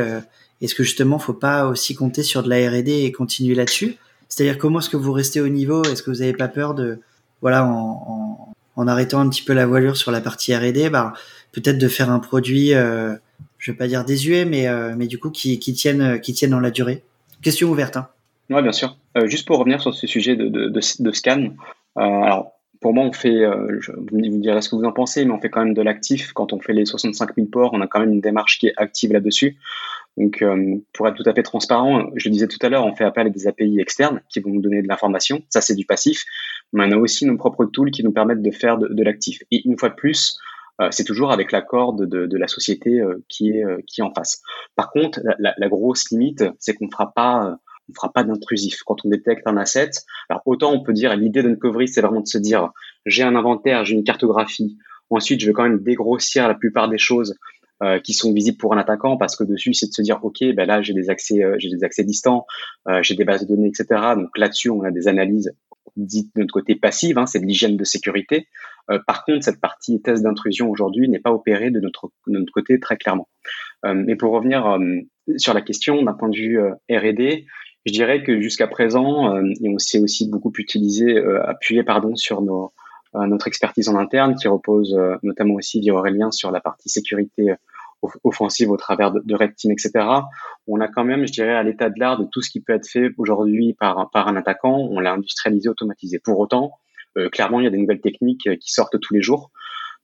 est-ce 0.59 0.73
que 0.73 0.81
justement, 0.81 1.19
faut 1.19 1.33
pas 1.33 1.67
aussi 1.67 1.93
compter 1.93 2.23
sur 2.23 2.41
de 2.41 2.49
la 2.49 2.67
R&D 2.67 3.03
et 3.03 3.11
continuer 3.11 3.53
là-dessus? 3.53 3.97
C'est-à-dire 4.31 4.57
comment 4.57 4.79
est-ce 4.79 4.89
que 4.89 4.97
vous 4.97 5.11
restez 5.11 5.41
au 5.41 5.49
niveau? 5.49 5.83
Est-ce 5.83 6.01
que 6.01 6.09
vous 6.09 6.19
n'avez 6.19 6.31
pas 6.31 6.47
peur 6.47 6.73
de, 6.73 6.99
voilà, 7.41 7.65
en, 7.65 8.87
arrêtant 8.87 9.19
un 9.19 9.29
petit 9.29 9.43
peu 9.43 9.53
la 9.53 9.67
voilure 9.67 9.97
sur 9.97 10.09
la 10.09 10.21
partie 10.21 10.55
R&D, 10.55 10.89
bah, 10.89 11.13
peut-être 11.51 11.77
de 11.77 11.87
faire 11.89 12.09
un 12.09 12.19
produit, 12.19 12.73
euh, 12.73 13.13
je 13.59 13.71
vais 13.71 13.77
pas 13.77 13.87
dire 13.87 14.05
désuet, 14.05 14.45
mais 14.45 14.67
euh, 14.67 14.95
du 14.95 15.19
coup 15.19 15.29
qui, 15.29 15.59
tienne 15.59 16.19
qui 16.21 16.33
tienne 16.33 16.51
dans 16.51 16.61
la 16.61 16.71
durée? 16.71 17.03
Question 17.41 17.69
ouverte. 17.69 17.97
Hein. 17.97 18.07
Oui, 18.49 18.61
bien 18.61 18.71
sûr. 18.71 18.97
Euh, 19.17 19.27
juste 19.27 19.45
pour 19.45 19.59
revenir 19.59 19.81
sur 19.81 19.93
ce 19.93 20.07
sujet 20.07 20.37
de, 20.37 21.11
scan, 21.11 21.49
alors 21.97 22.53
pour 22.79 22.93
moi, 22.93 23.03
on 23.03 23.11
fait, 23.11 23.43
je, 23.81 23.91
vous 23.91 24.17
me 24.17 24.41
direz 24.41 24.61
ce 24.61 24.69
que 24.69 24.77
vous 24.77 24.85
en 24.85 24.93
pensez, 24.93 25.25
mais 25.25 25.33
on 25.33 25.39
fait 25.39 25.49
quand 25.49 25.63
même 25.63 25.73
de 25.73 25.81
l'actif. 25.81 26.31
Quand 26.31 26.53
on 26.53 26.59
fait 26.59 26.73
les 26.73 26.85
65 26.85 27.35
000 27.35 27.47
ports, 27.47 27.71
on 27.73 27.81
a 27.81 27.87
quand 27.87 27.99
même 27.99 28.13
une 28.13 28.21
démarche 28.21 28.59
qui 28.59 28.67
est 28.67 28.73
active 28.77 29.11
là-dessus. 29.11 29.57
Donc, 30.17 30.43
pour 30.93 31.07
être 31.07 31.15
tout 31.15 31.29
à 31.29 31.33
fait 31.33 31.41
transparent, 31.41 32.09
je 32.15 32.27
le 32.29 32.33
disais 32.33 32.47
tout 32.47 32.57
à 32.61 32.69
l'heure, 32.69 32.85
on 32.85 32.95
fait 32.95 33.05
appel 33.05 33.27
à 33.27 33.29
des 33.29 33.47
API 33.47 33.79
externes 33.79 34.21
qui 34.29 34.39
vont 34.39 34.49
nous 34.49 34.61
donner 34.61 34.81
de 34.81 34.87
l'information. 34.87 35.41
Ça, 35.49 35.61
c'est 35.61 35.75
du 35.75 35.85
passif. 35.85 36.23
Mais 36.73 36.85
on 36.85 36.91
a 36.91 36.97
aussi 36.97 37.25
nos 37.25 37.37
propres 37.37 37.65
tools 37.65 37.91
qui 37.91 38.03
nous 38.03 38.11
permettent 38.11 38.41
de 38.41 38.51
faire 38.51 38.77
de, 38.77 38.87
de 38.87 39.03
l'actif. 39.03 39.41
Et 39.51 39.61
une 39.65 39.77
fois 39.77 39.89
de 39.89 39.95
plus, 39.95 40.37
euh, 40.81 40.87
c'est 40.91 41.03
toujours 41.03 41.31
avec 41.31 41.51
l'accord 41.51 41.93
de, 41.93 42.05
de, 42.05 42.37
la 42.37 42.47
société 42.47 42.99
euh, 42.99 43.23
qui 43.27 43.51
est 43.51 43.63
euh, 43.63 43.79
qui 43.85 44.01
est 44.01 44.03
en 44.03 44.13
face. 44.13 44.41
Par 44.75 44.91
contre, 44.91 45.19
la, 45.39 45.53
la 45.57 45.69
grosse 45.69 46.09
limite, 46.11 46.43
c'est 46.59 46.73
qu'on 46.73 46.85
ne 46.85 46.91
fera 46.91 47.11
pas 47.13 47.57
on 47.89 47.93
fera 47.93 48.11
pas 48.11 48.23
d'intrusif. 48.23 48.81
Quand 48.85 49.05
on 49.05 49.09
détecte 49.09 49.45
un 49.47 49.57
asset, 49.57 49.91
alors 50.29 50.41
autant 50.45 50.71
on 50.73 50.81
peut 50.81 50.93
dire 50.93 51.15
l'idée 51.15 51.43
d'uncovery, 51.43 51.87
c'est 51.87 52.01
vraiment 52.01 52.21
de 52.21 52.27
se 52.27 52.37
dire 52.37 52.71
j'ai 53.05 53.23
un 53.23 53.35
inventaire, 53.35 53.85
j'ai 53.85 53.95
une 53.95 54.03
cartographie. 54.03 54.77
Ensuite, 55.09 55.41
je 55.41 55.47
vais 55.47 55.53
quand 55.53 55.63
même 55.63 55.83
dégrossir 55.83 56.47
la 56.47 56.55
plupart 56.55 56.87
des 56.87 56.97
choses 56.97 57.35
euh, 57.81 57.99
qui 57.99 58.13
sont 58.13 58.33
visibles 58.33 58.57
pour 58.57 58.73
un 58.73 58.77
attaquant 58.77 59.17
parce 59.17 59.35
que 59.35 59.43
dessus 59.43 59.73
c'est 59.73 59.87
de 59.87 59.93
se 59.93 60.01
dire 60.01 60.19
ok 60.23 60.37
ben 60.55 60.65
là 60.67 60.81
j'ai 60.81 60.93
des 60.93 61.09
accès 61.09 61.41
j'ai 61.57 61.69
des 61.69 61.83
accès 61.83 62.03
distants 62.03 62.45
euh, 62.87 63.01
j'ai 63.01 63.15
des 63.15 63.25
bases 63.25 63.45
de 63.45 63.55
données 63.55 63.69
etc 63.69 64.01
donc 64.15 64.37
là-dessus 64.37 64.69
on 64.69 64.83
a 64.83 64.91
des 64.91 65.07
analyses 65.07 65.51
dites 65.97 66.31
de 66.35 66.41
notre 66.41 66.53
côté 66.53 66.75
passive 66.75 67.17
hein, 67.17 67.25
c'est 67.25 67.39
de 67.39 67.45
l'hygiène 67.45 67.77
de 67.77 67.83
sécurité 67.83 68.47
euh, 68.89 68.99
par 69.05 69.23
contre, 69.23 69.43
cette 69.43 69.61
partie 69.61 70.01
test 70.01 70.23
d'intrusion 70.23 70.69
aujourd'hui 70.69 71.07
n'est 71.09 71.19
pas 71.19 71.31
opérée 71.31 71.71
de 71.71 71.79
notre, 71.79 72.11
notre 72.27 72.51
côté 72.51 72.79
très 72.79 72.97
clairement. 72.97 73.27
Euh, 73.85 73.93
mais 73.93 74.15
pour 74.15 74.31
revenir 74.31 74.65
euh, 74.67 74.79
sur 75.37 75.53
la 75.53 75.61
question 75.61 76.01
d'un 76.03 76.13
point 76.13 76.29
de 76.29 76.37
vue 76.37 76.59
R&D, 76.89 77.45
je 77.85 77.91
dirais 77.91 78.23
que 78.23 78.41
jusqu'à 78.41 78.67
présent, 78.67 79.35
et 79.37 79.69
on 79.69 79.79
s'est 79.79 79.99
aussi 79.99 80.29
beaucoup 80.29 80.51
utilisé, 80.59 81.17
appuyé 81.45 81.83
pardon 81.83 82.15
sur 82.15 82.43
nos, 82.43 82.73
notre 83.15 83.47
expertise 83.47 83.89
en 83.89 83.95
interne, 83.95 84.35
qui 84.35 84.47
repose 84.47 84.95
notamment 85.23 85.55
aussi 85.55 85.79
via 85.79 85.95
Aurélien 85.95 86.29
sur 86.29 86.51
la 86.51 86.61
partie 86.61 86.89
sécurité 86.89 87.55
offensive 88.23 88.71
au 88.71 88.77
travers 88.77 89.11
de, 89.11 89.35
Red 89.35 89.55
Team, 89.55 89.71
etc. 89.71 89.91
On 90.67 90.79
a 90.79 90.87
quand 90.87 91.03
même, 91.03 91.27
je 91.27 91.31
dirais, 91.31 91.55
à 91.55 91.63
l'état 91.63 91.89
de 91.89 91.99
l'art 91.99 92.19
de 92.19 92.25
tout 92.31 92.41
ce 92.41 92.49
qui 92.49 92.61
peut 92.61 92.73
être 92.73 92.87
fait 92.87 93.11
aujourd'hui 93.17 93.75
par, 93.79 94.09
par 94.11 94.27
un 94.27 94.35
attaquant, 94.35 94.77
on 94.77 94.99
l'a 94.99 95.13
industrialisé, 95.13 95.69
automatisé. 95.69 96.19
Pour 96.19 96.39
autant, 96.39 96.71
euh, 97.17 97.29
clairement, 97.29 97.59
il 97.59 97.63
y 97.63 97.67
a 97.67 97.69
des 97.69 97.77
nouvelles 97.77 98.01
techniques 98.01 98.47
euh, 98.47 98.55
qui 98.55 98.71
sortent 98.71 98.99
tous 98.99 99.13
les 99.13 99.21
jours. 99.21 99.51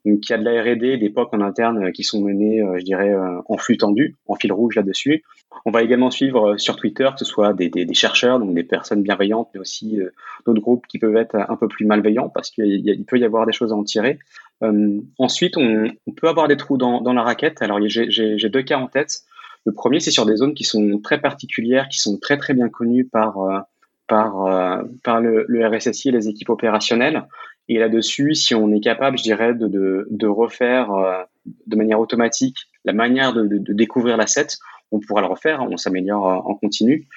Donc, 0.10 0.28
il 0.28 0.32
y 0.32 0.36
a 0.36 0.38
de 0.38 0.44
la 0.44 0.62
R&D, 0.62 0.98
des 0.98 1.10
POC 1.10 1.34
en 1.34 1.42
interne 1.42 1.86
euh, 1.86 1.92
qui 1.92 2.04
sont 2.04 2.22
menées, 2.22 2.64
je 2.78 2.84
dirais, 2.84 3.14
en 3.48 3.58
flux 3.58 3.78
tendu, 3.78 4.16
en 4.28 4.36
fil 4.36 4.52
rouge 4.52 4.76
là-dessus. 4.76 5.24
On 5.66 5.72
va 5.72 5.82
également 5.82 6.12
suivre 6.12 6.58
sur 6.58 6.76
Twitter, 6.76 7.10
que 7.12 7.20
ce 7.20 7.26
soit 7.26 7.54
des, 7.54 7.94
chercheurs, 7.94 8.40
donc 8.40 8.54
des 8.54 8.64
personnes 8.64 9.02
bienveillantes, 9.02 9.50
mais 9.54 9.60
aussi 9.60 10.00
d'autres 10.46 10.62
groupes 10.62 10.86
qui 10.88 11.00
peuvent 11.00 11.16
être 11.18 11.36
un 11.36 11.56
peu 11.56 11.68
plus 11.68 11.86
malveillants 11.86 12.30
parce 12.30 12.52
qu'il 12.52 13.06
peut 13.06 13.18
y 13.18 13.26
avoir 13.26 13.46
des 13.46 13.54
choses 13.54 13.72
à 13.72 13.76
en 13.76 13.84
tirer. 13.84 14.20
Euh, 14.64 15.00
ensuite, 15.18 15.58
on, 15.58 15.90
peut 16.16 16.28
avoir 16.28 16.48
des 16.48 16.58
trous 16.58 16.78
dans, 16.78 17.02
la 17.02 17.24
raquette. 17.24 17.62
Alors, 17.62 17.80
j'ai 17.88 18.50
deux 18.50 18.64
cas 18.64 18.78
en 18.78 18.88
tête. 18.88 19.22
Le 19.66 19.74
premier, 19.74 20.00
c'est 20.00 20.12
sur 20.12 20.26
des 20.26 20.38
zones 20.38 20.54
qui 20.54 20.64
sont 20.64 21.00
très 21.00 21.20
particulières, 21.20 21.90
qui 21.90 22.00
sont 22.00 22.18
très 22.18 22.38
très 22.38 22.54
bien 22.54 22.70
connues 22.70 23.10
euh, 23.16 23.60
par 24.08 25.22
le, 25.22 25.46
le, 25.48 25.68
RSSI 25.68 26.10
et 26.10 26.12
les 26.12 26.30
équipes 26.30 26.50
opérationnelles. 26.50 27.28
Et 27.70 27.80
là-dessus, 27.80 28.34
si 28.34 28.56
on 28.56 28.72
est 28.72 28.80
capable, 28.80 29.18
je 29.18 29.24
dirais, 29.24 29.54
de, 29.54 29.68
de, 29.68 30.08
de 30.10 30.28
refaire 30.28 30.92
euh, 30.92 31.24
de 31.66 31.76
manière 31.76 32.00
automatique 32.00 32.58
la 32.86 32.94
manière 32.94 33.34
de, 33.34 33.46
de, 33.46 33.74
découvrir 33.74 34.16
l'asset, 34.16 34.48
on 34.92 35.00
pourra 35.00 35.22
le 35.22 35.28
refaire, 35.28 35.62
on 35.62 35.76
s'améliore 35.76 36.30
euh, 36.30 36.52
en 36.52 36.56
continu. 36.56 37.08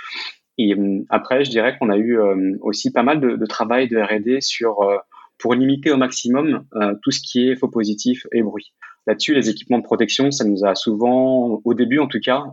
Et 0.58 0.74
après, 1.08 1.44
je 1.44 1.50
dirais 1.50 1.78
qu'on 1.78 1.88
a 1.88 1.96
eu 1.96 2.18
aussi 2.60 2.92
pas 2.92 3.02
mal 3.02 3.18
de, 3.18 3.34
de 3.36 3.46
travail 3.46 3.88
de 3.88 3.98
R&D 3.98 4.42
sur 4.42 4.80
pour 5.38 5.54
limiter 5.54 5.90
au 5.90 5.96
maximum 5.96 6.66
tout 7.02 7.10
ce 7.10 7.20
qui 7.20 7.48
est 7.48 7.56
faux 7.56 7.68
positif 7.68 8.26
et 8.30 8.42
bruit. 8.42 8.74
Là-dessus, 9.06 9.32
les 9.32 9.48
équipements 9.48 9.78
de 9.78 9.84
protection, 9.84 10.30
ça 10.30 10.44
nous 10.44 10.66
a 10.66 10.74
souvent, 10.74 11.62
au 11.64 11.72
début 11.72 11.98
en 11.98 12.08
tout 12.08 12.20
cas, 12.20 12.44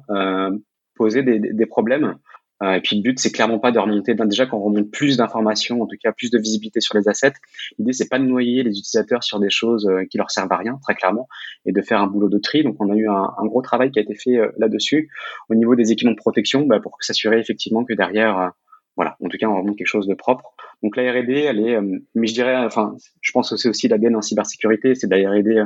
posé 0.95 1.21
des, 1.21 1.39
des 1.39 1.65
problèmes 1.65 2.15
euh, 2.63 2.73
et 2.73 2.81
puis 2.81 2.95
le 2.95 3.03
but, 3.03 3.19
c'est 3.19 3.31
clairement 3.31 3.59
pas 3.59 3.71
de 3.71 3.79
remonter. 3.79 4.15
Déjà, 4.15 4.45
quand 4.45 4.57
on 4.57 4.63
remonte 4.63 4.89
plus 4.89 5.17
d'informations, 5.17 5.81
en 5.81 5.85
tout 5.85 5.97
cas 6.01 6.11
plus 6.11 6.31
de 6.31 6.39
visibilité 6.39 6.81
sur 6.81 6.97
les 6.97 7.07
assets, 7.07 7.33
l'idée 7.77 7.93
c'est 7.93 8.09
pas 8.09 8.19
de 8.19 8.23
noyer 8.23 8.63
les 8.63 8.71
utilisateurs 8.71 9.23
sur 9.23 9.39
des 9.39 9.49
choses 9.49 9.87
euh, 9.87 10.05
qui 10.05 10.17
leur 10.17 10.31
servent 10.31 10.51
à 10.51 10.57
rien, 10.57 10.79
très 10.81 10.95
clairement, 10.95 11.27
et 11.65 11.71
de 11.71 11.81
faire 11.81 12.01
un 12.01 12.07
boulot 12.07 12.29
de 12.29 12.39
tri. 12.39 12.63
Donc, 12.63 12.77
on 12.79 12.91
a 12.91 12.95
eu 12.95 13.07
un, 13.07 13.45
gros 13.45 13.61
travail 13.61 13.91
qui 13.91 13.99
a 13.99 14.01
été 14.01 14.15
fait 14.15 14.37
euh, 14.37 14.49
là-dessus. 14.57 15.09
Au 15.49 15.55
niveau 15.55 15.75
des 15.75 15.91
équipements 15.91 16.13
de 16.13 16.17
protection, 16.17 16.65
bah, 16.65 16.79
pour 16.79 16.97
s'assurer 17.01 17.39
effectivement 17.39 17.85
que 17.85 17.93
derrière, 17.93 18.51
voilà, 18.95 19.15
en 19.23 19.29
tout 19.29 19.37
cas, 19.37 19.47
on 19.47 19.57
remonte 19.57 19.77
quelque 19.77 19.87
chose 19.87 20.07
de 20.07 20.15
propre. 20.15 20.53
Donc 20.81 20.97
la 20.97 21.11
R&D, 21.11 21.33
elle 21.33 21.59
est, 21.59 21.79
mais 22.15 22.27
je 22.27 22.33
dirais, 22.33 22.55
enfin, 22.57 22.95
je 23.21 23.31
pense 23.31 23.49
que 23.49 23.57
c'est 23.57 23.69
aussi 23.69 23.87
l'ADN 23.87 24.15
en 24.15 24.21
cybersécurité, 24.21 24.95
c'est 24.95 25.07
de 25.07 25.15
la 25.15 25.29
R&D 25.29 25.63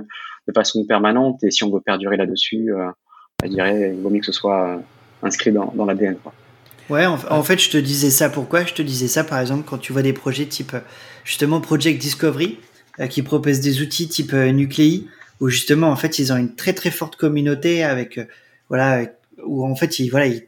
de 0.47 0.53
façon 0.53 0.85
permanente. 0.85 1.43
Et 1.43 1.51
si 1.51 1.63
on 1.63 1.71
veut 1.71 1.81
perdurer 1.81 2.17
là-dessus, 2.17 2.69
je 3.43 3.49
dirais, 3.49 3.93
il 3.95 4.01
vaut 4.01 4.09
mieux 4.09 4.19
que 4.19 4.25
ce 4.25 4.31
soit 4.31 4.81
inscrit 5.23 5.51
dans, 5.51 5.71
dans 5.75 5.85
l'ADN. 5.85 6.17
Ouais, 6.89 7.05
en, 7.05 7.43
fait, 7.43 7.59
je 7.59 7.69
te 7.69 7.77
disais 7.77 8.09
ça. 8.09 8.29
Pourquoi 8.29 8.65
Je 8.65 8.73
te 8.73 8.81
disais 8.81 9.07
ça, 9.07 9.23
par 9.23 9.39
exemple, 9.39 9.63
quand 9.65 9.77
tu 9.77 9.93
vois 9.93 10.01
des 10.01 10.13
projets 10.13 10.45
type, 10.45 10.75
justement, 11.23 11.61
Project 11.61 12.01
Discovery, 12.01 12.59
euh, 12.99 13.07
qui 13.07 13.21
proposent 13.21 13.61
des 13.61 13.81
outils 13.81 14.09
type 14.09 14.33
euh, 14.33 14.51
Nuclei, 14.51 15.05
où 15.39 15.49
justement, 15.49 15.89
en 15.89 15.95
fait, 15.95 16.19
ils 16.19 16.33
ont 16.33 16.37
une 16.37 16.55
très 16.55 16.73
très 16.73 16.91
forte 16.91 17.15
communauté 17.15 17.83
avec, 17.83 18.17
euh, 18.17 18.25
voilà, 18.67 19.05
où 19.45 19.65
en 19.65 19.75
fait, 19.75 19.99
ils, 19.99 20.09
voilà, 20.09 20.27
ils, 20.27 20.43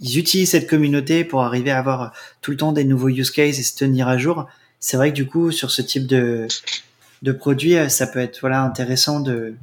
ils, 0.00 0.18
utilisent 0.18 0.50
cette 0.50 0.68
communauté 0.68 1.24
pour 1.24 1.42
arriver 1.42 1.72
à 1.72 1.78
avoir 1.78 2.12
tout 2.40 2.52
le 2.52 2.56
temps 2.56 2.72
des 2.72 2.84
nouveaux 2.84 3.08
use 3.08 3.30
cases 3.32 3.58
et 3.58 3.62
se 3.62 3.76
tenir 3.76 4.06
à 4.06 4.16
jour. 4.18 4.46
C'est 4.78 4.96
vrai 4.96 5.10
que 5.10 5.16
du 5.16 5.26
coup, 5.26 5.50
sur 5.50 5.70
ce 5.70 5.82
type 5.82 6.06
de 6.06 6.46
de 7.22 7.30
produit, 7.30 7.76
ça 7.88 8.08
peut 8.08 8.18
être 8.18 8.40
voilà 8.40 8.62
intéressant 8.62 9.20
de 9.20 9.54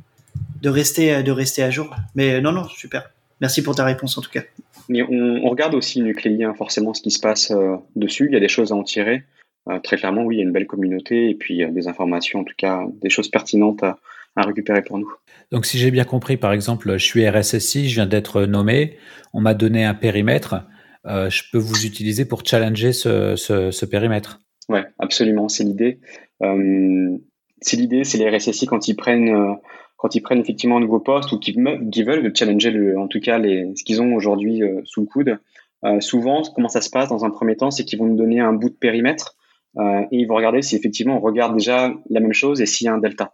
de 0.61 0.69
rester 0.69 1.23
de 1.23 1.31
rester 1.31 1.63
à 1.63 1.71
jour. 1.71 1.95
Mais 2.15 2.39
non, 2.41 2.51
non, 2.53 2.67
super. 2.69 3.09
Merci 3.41 3.61
pour 3.61 3.75
ta 3.75 3.83
réponse 3.85 4.17
en 4.17 4.21
tout 4.21 4.31
cas. 4.31 4.43
Mais 4.89 5.03
on, 5.03 5.45
on 5.45 5.49
regarde 5.49 5.75
aussi 5.75 6.01
Nucléi, 6.01 6.43
hein, 6.43 6.53
forcément, 6.53 6.93
ce 6.93 7.01
qui 7.01 7.11
se 7.11 7.19
passe 7.19 7.51
euh, 7.51 7.77
dessus. 7.95 8.25
Il 8.25 8.33
y 8.33 8.37
a 8.37 8.39
des 8.41 8.47
choses 8.47 8.71
à 8.71 8.75
en 8.75 8.83
tirer. 8.83 9.23
Euh, 9.69 9.79
très 9.79 9.97
clairement, 9.97 10.23
oui, 10.23 10.35
il 10.35 10.39
y 10.39 10.41
a 10.41 10.45
une 10.45 10.51
belle 10.51 10.67
communauté 10.67 11.29
et 11.29 11.35
puis 11.35 11.63
des 11.71 11.87
informations, 11.87 12.39
en 12.39 12.43
tout 12.43 12.55
cas, 12.57 12.85
des 13.01 13.09
choses 13.09 13.29
pertinentes 13.29 13.83
à, 13.83 13.99
à 14.35 14.41
récupérer 14.43 14.81
pour 14.81 14.97
nous. 14.97 15.11
Donc, 15.51 15.65
si 15.65 15.77
j'ai 15.77 15.91
bien 15.91 16.05
compris, 16.05 16.37
par 16.37 16.53
exemple, 16.53 16.91
je 16.93 17.03
suis 17.03 17.27
RSSI, 17.27 17.89
je 17.89 17.95
viens 17.95 18.05
d'être 18.05 18.43
nommé, 18.43 18.97
on 19.33 19.41
m'a 19.41 19.53
donné 19.53 19.83
un 19.83 19.93
périmètre. 19.93 20.63
Euh, 21.05 21.29
je 21.29 21.43
peux 21.51 21.57
vous 21.57 21.85
utiliser 21.85 22.25
pour 22.25 22.45
challenger 22.45 22.93
ce, 22.93 23.35
ce, 23.35 23.71
ce 23.71 23.85
périmètre. 23.85 24.41
Ouais, 24.67 24.85
absolument, 24.99 25.49
c'est 25.49 25.63
l'idée. 25.63 25.99
Euh, 26.43 27.17
c'est 27.61 27.77
l'idée, 27.77 28.03
c'est 28.03 28.17
les 28.17 28.29
RSSI 28.29 28.65
quand 28.67 28.87
ils 28.87 28.95
prennent 28.95 29.29
euh, 29.29 29.53
quand 29.99 30.15
ils 30.15 30.21
prennent 30.21 30.39
effectivement 30.39 30.77
un 30.77 30.79
nouveau 30.79 30.99
poste 30.99 31.33
ou 31.33 31.39
qui, 31.39 31.51
veulent 31.51 32.31
challenger 32.33 32.71
le, 32.71 32.97
en 32.97 33.07
tout 33.07 33.19
cas 33.19 33.37
les, 33.37 33.69
ce 33.75 33.83
qu'ils 33.83 34.01
ont 34.01 34.15
aujourd'hui 34.15 34.63
euh, 34.63 34.81
sous 34.85 35.01
le 35.01 35.07
coude. 35.07 35.37
Euh, 35.83 35.99
souvent, 35.99 36.41
comment 36.55 36.69
ça 36.69 36.81
se 36.81 36.89
passe 36.89 37.09
dans 37.09 37.25
un 37.25 37.29
premier 37.29 37.57
temps, 37.57 37.69
c'est 37.69 37.83
qu'ils 37.83 37.99
vont 37.99 38.05
nous 38.05 38.15
donner 38.15 38.39
un 38.39 38.53
bout 38.53 38.69
de 38.69 38.75
périmètre 38.75 39.35
euh, 39.77 40.01
et 40.11 40.17
ils 40.17 40.25
vont 40.25 40.35
regarder 40.35 40.61
si 40.61 40.77
effectivement 40.77 41.17
on 41.17 41.19
regarde 41.19 41.53
déjà 41.53 41.93
la 42.09 42.19
même 42.21 42.33
chose 42.33 42.61
et 42.61 42.65
s'il 42.65 42.85
y 42.85 42.87
a 42.87 42.93
un 42.93 42.97
delta. 42.97 43.33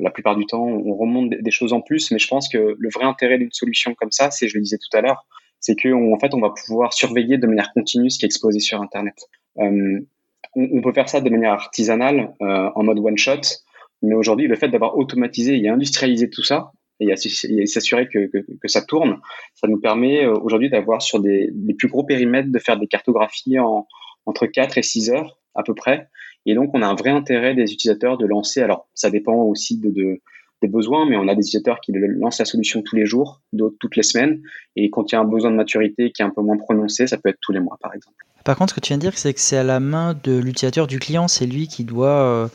La 0.00 0.10
plupart 0.10 0.36
du 0.36 0.46
temps, 0.46 0.64
on 0.64 0.94
remonte 0.94 1.28
des, 1.28 1.50
choses 1.50 1.74
en 1.74 1.82
plus, 1.82 2.10
mais 2.10 2.18
je 2.18 2.26
pense 2.28 2.48
que 2.48 2.76
le 2.78 2.88
vrai 2.88 3.04
intérêt 3.04 3.36
d'une 3.36 3.52
solution 3.52 3.94
comme 3.94 4.10
ça, 4.10 4.30
c'est, 4.30 4.48
je 4.48 4.56
le 4.56 4.62
disais 4.62 4.78
tout 4.78 4.96
à 4.96 5.02
l'heure, 5.02 5.26
c'est 5.60 5.76
qu'en 5.76 6.14
en 6.14 6.18
fait, 6.18 6.32
on 6.32 6.40
va 6.40 6.48
pouvoir 6.48 6.94
surveiller 6.94 7.36
de 7.36 7.46
manière 7.46 7.70
continue 7.74 8.08
ce 8.08 8.18
qui 8.18 8.24
est 8.24 8.28
exposé 8.28 8.58
sur 8.58 8.80
Internet. 8.80 9.26
On, 9.56 10.80
peut 10.82 10.94
faire 10.94 11.10
ça 11.10 11.20
de 11.20 11.28
manière 11.28 11.52
artisanale, 11.52 12.32
en 12.40 12.82
mode 12.84 13.00
one 13.00 13.18
shot, 13.18 13.42
mais 14.02 14.14
aujourd'hui, 14.14 14.46
le 14.46 14.56
fait 14.56 14.68
d'avoir 14.68 14.96
automatisé 14.96 15.58
et 15.58 15.68
industrialisé 15.68 16.30
tout 16.30 16.42
ça, 16.42 16.72
et 17.00 17.14
s'assurer 17.66 18.08
que, 18.08 18.26
que, 18.26 18.68
ça 18.68 18.82
tourne, 18.82 19.20
ça 19.54 19.68
nous 19.68 19.78
permet 19.78 20.24
euh, 20.24 20.32
aujourd'hui 20.32 20.70
d'avoir 20.70 21.02
sur 21.02 21.20
des 21.20 21.50
les 21.54 21.74
plus 21.74 21.88
gros 21.88 22.04
périmètres 22.04 22.50
de 22.50 22.58
faire 22.58 22.78
des 22.78 22.86
cartographies 22.86 23.58
en 23.58 23.86
entre 24.24 24.46
4 24.46 24.78
et 24.78 24.82
6 24.82 25.10
heures 25.10 25.38
à 25.54 25.62
peu 25.62 25.74
près. 25.74 26.08
Et 26.46 26.54
donc, 26.54 26.70
on 26.74 26.82
a 26.82 26.86
un 26.86 26.94
vrai 26.94 27.10
intérêt 27.10 27.54
des 27.54 27.72
utilisateurs 27.72 28.16
de 28.18 28.26
lancer. 28.26 28.62
Alors, 28.62 28.88
ça 28.94 29.10
dépend 29.10 29.34
aussi 29.34 29.78
de 29.78 30.20
des 30.62 30.68
besoins, 30.68 31.06
mais 31.06 31.16
on 31.16 31.28
a 31.28 31.34
des 31.34 31.42
utilisateurs 31.42 31.80
qui 31.80 31.92
lancent 31.92 32.38
la 32.38 32.44
solution 32.46 32.82
tous 32.82 32.96
les 32.96 33.04
jours, 33.04 33.42
d'autres 33.52 33.76
toutes 33.78 33.96
les 33.96 34.02
semaines. 34.02 34.40
Et 34.74 34.90
quand 34.90 35.12
il 35.12 35.14
y 35.14 35.18
a 35.18 35.20
un 35.20 35.24
besoin 35.24 35.50
de 35.50 35.56
maturité 35.56 36.10
qui 36.12 36.22
est 36.22 36.24
un 36.24 36.30
peu 36.30 36.42
moins 36.42 36.56
prononcé, 36.56 37.06
ça 37.06 37.18
peut 37.18 37.28
être 37.28 37.38
tous 37.42 37.52
les 37.52 37.60
mois, 37.60 37.76
par 37.80 37.94
exemple. 37.94 38.16
Par 38.44 38.56
contre, 38.56 38.70
ce 38.70 38.76
que 38.76 38.80
tu 38.80 38.88
viens 38.88 38.96
de 38.96 39.02
dire, 39.02 39.18
c'est 39.18 39.34
que 39.34 39.40
c'est 39.40 39.58
à 39.58 39.64
la 39.64 39.80
main 39.80 40.14
de 40.22 40.38
l'utilisateur, 40.38 40.86
du 40.86 40.98
client. 40.98 41.28
C'est 41.28 41.46
lui 41.46 41.68
qui 41.68 41.84
doit 41.84 42.22
euh, 42.22 42.48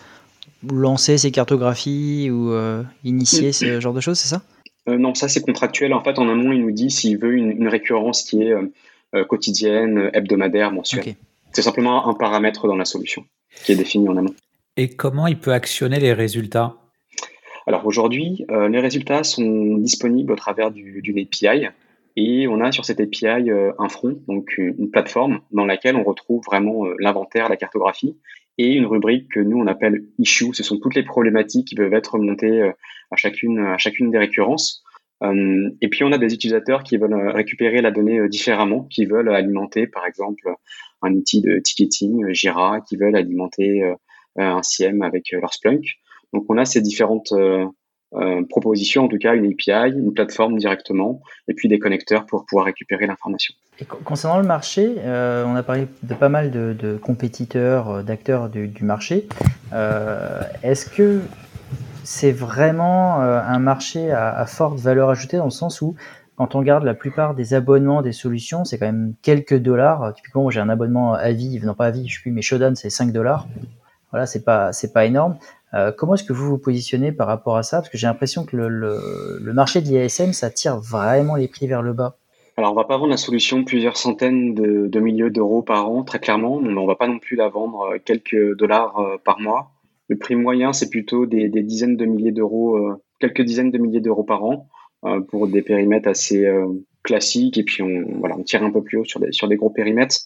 lancer 0.70 1.18
ses 1.18 1.32
cartographies 1.32 2.30
ou 2.30 2.52
euh, 2.52 2.84
initier 3.04 3.50
mm. 3.50 3.54
ce 3.54 3.80
genre 3.80 3.94
de 3.94 4.02
choses, 4.02 4.20
c'est 4.20 4.28
ça? 4.28 4.42
Euh, 4.88 4.98
Non, 4.98 5.14
ça 5.16 5.28
c'est 5.28 5.42
contractuel. 5.42 5.94
En 5.94 6.04
fait, 6.04 6.20
en 6.20 6.28
amont, 6.30 6.52
il 6.52 6.62
nous 6.62 6.72
dit 6.72 6.90
s'il 6.90 7.18
veut 7.18 7.34
une, 7.34 7.52
une, 7.52 7.68
récurrence 7.68 8.24
qui 8.24 8.44
est 8.44 8.54
euh, 8.54 9.26
quotidienne, 9.26 10.10
hebdomadaire, 10.14 10.72
mensuelle. 10.72 11.16
C'est 11.54 11.62
simplement 11.62 12.08
un 12.08 12.14
paramètre 12.14 12.68
dans 12.68 12.78
la 12.78 12.86
solution 12.86 13.26
qui 13.66 13.74
est 13.74 13.76
défini 13.76 14.08
en 14.08 14.16
amont. 14.16 14.34
Et 14.78 14.90
comment 14.90 15.28
il 15.28 15.38
peut 15.38 15.52
actionner 15.52 16.00
les 16.00 16.14
résultats? 16.14 16.76
Alors 17.68 17.86
aujourd'hui, 17.86 18.46
les 18.50 18.80
résultats 18.80 19.24
sont 19.24 19.78
disponibles 19.78 20.32
au 20.32 20.36
travers 20.36 20.72
d'une 20.72 21.20
API. 21.20 21.68
Et 22.16 22.48
on 22.48 22.62
a 22.62 22.72
sur 22.72 22.86
cette 22.86 23.02
API 23.02 23.52
un 23.78 23.90
front, 23.90 24.18
donc 24.30 24.58
une 24.58 24.90
plateforme 24.90 25.42
dans 25.52 25.66
laquelle 25.66 25.98
on 25.98 26.04
retrouve 26.04 26.42
vraiment 26.46 26.86
l'inventaire, 27.00 27.50
la 27.50 27.58
cartographie. 27.58 28.16
Et 28.58 28.74
une 28.74 28.86
rubrique 28.86 29.30
que 29.32 29.40
nous 29.40 29.58
on 29.58 29.68
appelle 29.68 30.04
issue. 30.18 30.54
Ce 30.54 30.64
sont 30.64 30.78
toutes 30.78 30.96
les 30.96 31.04
problématiques 31.04 31.68
qui 31.68 31.76
peuvent 31.76 31.94
être 31.94 32.14
remontées 32.16 32.62
à 33.12 33.16
chacune 33.16 33.60
à 33.60 33.78
chacune 33.78 34.12
des 34.12 34.18
récurrences. 34.18 34.84
et 35.24 35.88
puis 35.90 36.04
on 36.04 36.12
a 36.12 36.18
des 36.18 36.34
utilisateurs 36.34 36.84
qui 36.84 36.98
veulent 36.98 37.30
récupérer 37.30 37.82
la 37.82 37.92
donnée 37.92 38.28
différemment, 38.28 38.84
qui 38.84 39.06
veulent 39.06 39.34
alimenter 39.34 39.88
par 39.88 40.06
exemple 40.06 40.50
un 41.02 41.14
outil 41.14 41.42
de 41.42 41.60
ticketing 41.60 42.34
Jira, 42.34 42.82
qui 42.82 42.98
veulent 42.98 43.16
alimenter 43.16 43.84
un 44.38 44.62
CIEM 44.62 45.02
avec 45.02 45.32
leur 45.32 45.54
Splunk. 45.54 45.86
Donc 46.34 46.46
on 46.50 46.58
a 46.58 46.66
ces 46.66 46.82
différentes 46.82 47.34
euh, 48.14 48.44
proposition, 48.50 49.06
en 49.06 49.08
tout 49.08 49.18
cas 49.18 49.36
une 49.36 49.46
API, 49.46 49.94
une 49.98 50.14
plateforme 50.14 50.58
directement, 50.58 51.22
et 51.48 51.54
puis 51.54 51.70
des 51.70 51.80
connecteurs 51.80 52.26
pour 52.26 52.46
pouvoir 52.46 52.66
récupérer 52.66 53.08
l'information. 53.08 53.54
Concernant 53.86 54.38
le 54.38 54.48
marché, 54.48 54.96
euh, 55.00 55.46
on 55.46 55.56
a 55.56 55.64
parlé 55.64 55.88
de 56.04 56.14
pas 56.14 56.30
mal 56.30 56.52
de, 56.52 57.00
compétiteurs, 57.02 57.90
euh, 57.90 58.04
d'acteurs 58.04 58.50
du, 58.50 58.84
marché. 58.84 59.28
Est-ce 60.64 60.86
que 60.86 61.22
c'est 62.04 62.32
vraiment 62.32 63.22
un 63.22 63.60
marché 63.60 64.12
à, 64.12 64.46
forte 64.46 64.80
valeur 64.80 65.10
ajoutée 65.10 65.38
dans 65.38 65.46
le 65.46 65.52
sens 65.52 65.82
où 65.82 65.96
quand 66.36 66.56
on 66.56 66.60
regarde 66.60 66.84
la 66.84 66.96
plupart 66.96 67.36
des 67.36 67.54
abonnements 67.54 68.02
des 68.02 68.12
solutions, 68.12 68.66
c'est 68.66 68.80
quand 68.80 68.88
même 68.88 69.14
quelques 69.22 69.58
dollars. 69.58 70.14
Typiquement, 70.16 70.50
j'ai 70.50 70.60
un 70.60 70.70
abonnement 70.70 71.14
à 71.14 71.32
vie, 71.32 71.60
non 71.64 71.76
pas 71.76 71.86
à 71.86 71.92
vie, 71.92 72.08
je 72.08 72.20
suis 72.20 72.32
mais 72.32 72.42
Shodan, 72.42 72.74
c'est 72.76 72.90
5 72.90 73.12
dollars. 73.12 73.48
Voilà, 74.12 74.26
c'est 74.26 74.44
pas, 74.44 74.72
pas 74.94 75.06
énorme. 75.06 75.38
Euh, 75.74 75.92
comment 75.96 76.16
est-ce 76.16 76.24
que 76.24 76.34
vous 76.34 76.48
vous 76.48 76.58
positionnez 76.58 77.12
par 77.12 77.28
rapport 77.28 77.58
à 77.58 77.64
ça? 77.64 77.78
Parce 77.78 77.90
que 77.90 77.98
j'ai 77.98 78.08
l'impression 78.08 78.46
que 78.46 78.58
le, 78.58 79.54
marché 79.54 79.82
de 79.82 79.88
l'IASM, 79.88 80.34
ça 80.34 80.50
tire 80.50 80.78
vraiment 80.78 81.36
les 81.36 81.48
prix 81.48 81.68
vers 81.68 81.82
le 81.82 81.94
bas. 81.94 82.18
Alors, 82.62 82.74
on 82.74 82.76
va 82.76 82.84
pas 82.84 82.98
vendre 82.98 83.10
la 83.10 83.18
solution 83.18 83.64
plusieurs 83.64 83.98
centaines 83.98 84.54
de, 84.54 85.00
milliers 85.00 85.32
d'euros 85.32 85.64
par 85.64 85.90
an, 85.90 86.04
très 86.04 86.20
clairement, 86.20 86.60
mais 86.60 86.72
on 86.78 86.86
va 86.86 86.96
pas 86.96 87.08
non 87.08 87.18
plus 87.18 87.36
la 87.36 87.50
vendre 87.50 87.94
euh, 87.94 87.98
quelques 88.04 88.56
dollars 88.56 89.00
euh, 89.00 89.18
par 89.24 89.40
mois. 89.40 89.72
Le 90.10 90.16
prix 90.16 90.36
moyen, 90.36 90.72
c'est 90.72 90.92
plutôt 90.92 91.26
des, 91.26 91.50
dizaines 91.50 91.98
de 91.98 92.06
milliers 92.06 92.32
d'euros, 92.32 92.78
quelques 93.20 93.42
dizaines 93.42 93.72
de 93.72 93.78
milliers 93.78 94.02
d'euros 94.02 94.24
par 94.24 94.44
an 94.44 94.68
pour 95.30 95.48
des 95.48 95.62
périmètres 95.62 96.10
assez 96.10 96.46
classiques. 97.02 97.58
Et 97.58 97.64
puis, 97.64 97.82
on, 97.82 98.44
tire 98.44 98.62
un 98.62 98.72
peu 98.72 98.84
plus 98.84 98.98
haut 98.98 99.06
sur 99.06 99.22
des, 99.22 99.32
sur 99.32 99.48
des 99.48 99.56
gros 99.56 99.70
périmètres. 99.70 100.18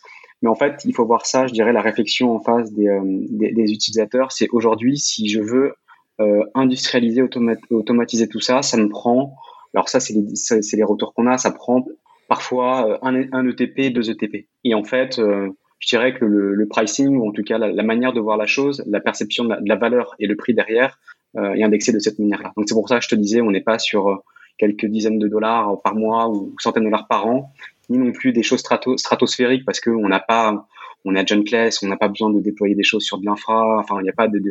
Mais 0.42 0.50
en 0.50 0.56
fait, 0.56 0.82
il 0.86 0.94
faut 0.94 1.06
voir 1.06 1.26
ça, 1.26 1.48
je 1.48 1.54
dirais, 1.54 1.72
la 1.72 1.82
réflexion 1.82 2.36
en 2.36 2.40
face 2.40 2.72
des, 2.74 2.88
euh, 2.88 3.04
utilisateurs, 3.40 4.32
c'est 4.32 4.50
aujourd'hui, 4.52 4.98
si 4.98 5.30
je 5.30 5.40
veux 5.40 5.76
euh, 6.20 6.44
industrialiser, 6.54 7.22
automatiser 7.70 8.28
tout 8.28 8.40
ça, 8.40 8.62
ça 8.62 8.78
me 8.78 8.90
prend, 8.90 9.36
alors 9.74 9.90
ça, 9.90 10.00
c'est 10.00 10.14
les 10.14 10.84
retours 10.84 11.14
qu'on 11.14 11.28
a, 11.28 11.38
ça 11.38 11.52
prend 11.52 11.86
parfois 12.28 12.90
euh, 12.90 12.98
un, 13.02 13.34
un 13.34 13.48
ETP, 13.48 13.94
deux 13.94 14.10
ETP. 14.10 14.48
Et 14.64 14.74
en 14.74 14.84
fait, 14.84 15.20
je 15.20 15.88
dirais 15.88 16.14
que 16.14 16.26
le, 16.26 16.54
le, 16.54 16.68
pricing, 16.68 17.18
ou 17.18 17.28
en 17.28 17.32
tout 17.32 17.44
cas 17.44 17.58
la, 17.58 17.84
manière 17.84 18.14
de 18.14 18.20
voir 18.20 18.38
la 18.38 18.46
chose, 18.46 18.84
la 18.88 19.00
perception 19.00 19.46
de 19.46 19.56
la, 19.64 19.76
valeur 19.76 20.16
et 20.20 20.28
le 20.28 20.36
prix 20.36 20.54
derrière 20.54 21.00
est 21.38 21.64
indexé 21.64 21.92
de 21.92 22.00
cette 22.00 22.18
manière-là. 22.18 22.54
Donc 22.56 22.66
c'est 22.68 22.74
pour 22.74 22.88
ça 22.88 22.98
que 22.98 23.04
je 23.04 23.10
te 23.10 23.16
disais, 23.16 23.42
on 23.42 23.52
n'est 23.52 23.62
pas 23.62 23.78
sur 23.78 24.24
quelques 24.58 24.86
dizaines 24.86 25.20
de 25.20 25.28
dollars 25.28 25.82
par 25.82 25.96
mois 25.96 26.30
ou 26.30 26.56
centaines 26.60 26.84
de 26.84 26.90
dollars 26.90 27.08
par 27.08 27.28
an, 27.28 27.52
ni 27.90 27.98
non 27.98 28.12
plus 28.12 28.32
des 28.32 28.44
choses 28.44 28.62
stratosphériques 28.62 29.66
parce 29.66 29.80
qu'on 29.80 30.08
n'a 30.08 30.20
pas, 30.20 30.68
on 31.04 31.16
est 31.16 31.20
à 31.20 31.26
John 31.26 31.44
Class, 31.44 31.84
on 31.84 31.88
n'a 31.88 31.98
pas 31.98 32.08
besoin 32.08 32.30
de 32.30 32.40
déployer 32.40 32.76
des 32.76 32.84
choses 32.84 33.04
sur 33.04 33.20
de 33.20 33.26
l'infra, 33.26 33.80
enfin 33.80 33.98
il 34.00 34.04
n'y 34.04 34.10
a 34.10 34.14
pas 34.14 34.28
de, 34.28 34.42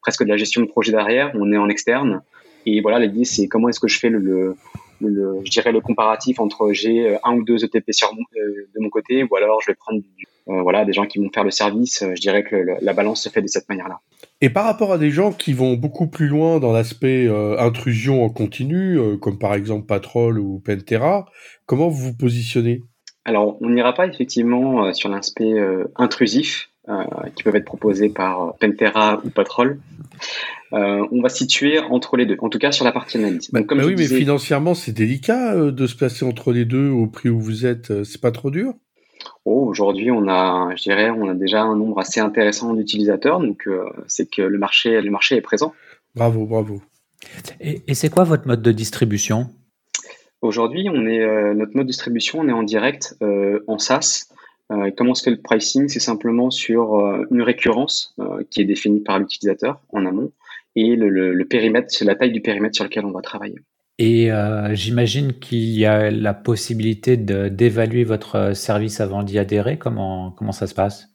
presque 0.00 0.24
de 0.24 0.28
la 0.28 0.36
gestion 0.36 0.62
de 0.62 0.66
projet 0.66 0.92
derrière, 0.92 1.32
on 1.34 1.52
est 1.52 1.56
en 1.56 1.68
externe. 1.68 2.22
Et 2.66 2.80
voilà, 2.80 2.98
l'idée 2.98 3.24
c'est 3.24 3.48
comment 3.48 3.68
est-ce 3.68 3.80
que 3.80 3.88
je 3.88 3.98
fais 3.98 4.10
le, 4.10 4.18
le, 4.18 4.56
je 5.02 5.50
dirais 5.50 5.72
le 5.72 5.80
comparatif 5.80 6.40
entre 6.40 6.72
j'ai 6.72 7.06
euh, 7.06 7.18
un 7.24 7.34
ou 7.34 7.44
deux 7.44 7.64
ETP 7.64 7.92
sur, 7.92 8.10
euh, 8.10 8.68
de 8.74 8.80
mon 8.80 8.90
côté, 8.90 9.24
ou 9.24 9.36
alors 9.36 9.60
je 9.60 9.70
vais 9.70 9.74
prendre 9.74 10.00
euh, 10.48 10.62
voilà, 10.62 10.84
des 10.84 10.92
gens 10.92 11.06
qui 11.06 11.18
vont 11.18 11.30
faire 11.32 11.44
le 11.44 11.50
service. 11.50 12.04
Je 12.14 12.20
dirais 12.20 12.42
que 12.42 12.56
la 12.80 12.92
balance 12.92 13.22
se 13.22 13.28
fait 13.28 13.42
de 13.42 13.46
cette 13.46 13.68
manière-là. 13.68 14.00
Et 14.40 14.50
par 14.50 14.64
rapport 14.64 14.92
à 14.92 14.98
des 14.98 15.10
gens 15.10 15.32
qui 15.32 15.52
vont 15.52 15.74
beaucoup 15.74 16.08
plus 16.08 16.26
loin 16.26 16.58
dans 16.58 16.72
l'aspect 16.72 17.28
intrusion 17.58 18.24
en 18.24 18.28
continu, 18.28 18.98
comme 19.20 19.38
par 19.38 19.54
exemple 19.54 19.86
Patrol 19.86 20.40
ou 20.40 20.58
Pentera, 20.58 21.26
comment 21.66 21.88
vous 21.88 22.08
vous 22.08 22.16
positionnez? 22.16 22.82
Alors, 23.24 23.56
on 23.60 23.70
n'ira 23.70 23.94
pas 23.94 24.08
effectivement 24.08 24.92
sur 24.92 25.08
l'aspect 25.08 25.54
intrusif 25.94 26.71
qui 27.36 27.42
peuvent 27.42 27.56
être 27.56 27.64
proposés 27.64 28.08
par 28.08 28.56
Pentera 28.58 29.20
ou 29.24 29.30
Patrol. 29.30 29.78
Euh, 30.72 31.06
on 31.12 31.20
va 31.20 31.28
situer 31.28 31.78
entre 31.78 32.16
les 32.16 32.24
deux, 32.24 32.36
en 32.40 32.48
tout 32.48 32.58
cas 32.58 32.72
sur 32.72 32.84
la 32.84 32.92
partie 32.92 33.18
analyse. 33.18 33.50
Bah, 33.52 33.62
comme 33.62 33.78
bah 33.78 33.84
oui, 33.86 33.94
mais 33.96 34.06
financièrement, 34.06 34.74
c'est 34.74 34.92
délicat 34.92 35.54
euh, 35.54 35.70
de 35.70 35.86
se 35.86 35.96
placer 35.96 36.24
entre 36.24 36.52
les 36.52 36.64
deux 36.64 36.88
au 36.88 37.06
prix 37.06 37.28
où 37.28 37.38
vous 37.38 37.66
êtes. 37.66 37.90
Euh, 37.90 38.04
c'est 38.04 38.20
pas 38.20 38.32
trop 38.32 38.50
dur? 38.50 38.72
Oh, 39.44 39.66
aujourd'hui, 39.68 40.10
on 40.10 40.28
a, 40.28 40.74
je 40.76 40.82
dirais, 40.82 41.10
on 41.10 41.28
a 41.28 41.34
déjà 41.34 41.62
un 41.62 41.76
nombre 41.76 41.98
assez 41.98 42.20
intéressant 42.20 42.72
d'utilisateurs, 42.74 43.40
donc 43.40 43.68
c'est 44.08 44.28
que 44.28 44.42
le 44.42 44.58
marché, 44.58 45.00
le 45.00 45.10
marché 45.10 45.36
est 45.36 45.40
présent. 45.40 45.74
Bravo, 46.16 46.44
bravo. 46.44 46.82
Et, 47.60 47.94
c'est 47.94 48.08
quoi 48.08 48.24
votre 48.24 48.48
mode 48.48 48.62
de 48.62 48.72
distribution? 48.72 49.48
Aujourd'hui, 50.40 50.88
on 50.92 51.06
est 51.06 51.54
notre 51.54 51.76
mode 51.76 51.86
de 51.86 51.92
distribution, 51.92 52.40
on 52.40 52.48
est 52.48 52.52
en 52.52 52.64
direct 52.64 53.16
en 53.68 53.78
SaaS. 53.78 54.31
Comment 54.96 55.14
se 55.14 55.22
fait 55.22 55.30
le 55.30 55.40
pricing 55.40 55.88
C'est 55.88 56.00
simplement 56.00 56.50
sur 56.50 56.94
une 57.30 57.42
récurrence 57.42 58.14
qui 58.50 58.60
est 58.60 58.64
définie 58.64 59.00
par 59.00 59.18
l'utilisateur 59.18 59.80
en 59.92 60.06
amont 60.06 60.32
et 60.74 60.96
le, 60.96 61.44
périmètre, 61.44 61.88
c'est 61.90 62.04
la 62.04 62.14
taille 62.14 62.32
du 62.32 62.40
périmètre 62.40 62.74
sur 62.74 62.84
lequel 62.84 63.04
on 63.04 63.10
va 63.10 63.20
travailler. 63.20 63.58
Et 63.98 64.32
euh, 64.32 64.74
j'imagine 64.74 65.34
qu'il 65.34 65.78
y 65.78 65.84
a 65.84 66.10
la 66.10 66.34
possibilité 66.34 67.16
d'évaluer 67.16 68.04
votre 68.04 68.56
service 68.56 69.00
avant 69.00 69.22
d'y 69.22 69.38
adhérer. 69.38 69.76
Comment, 69.78 70.30
comment 70.30 70.52
ça 70.52 70.66
se 70.66 70.74
passe? 70.74 71.08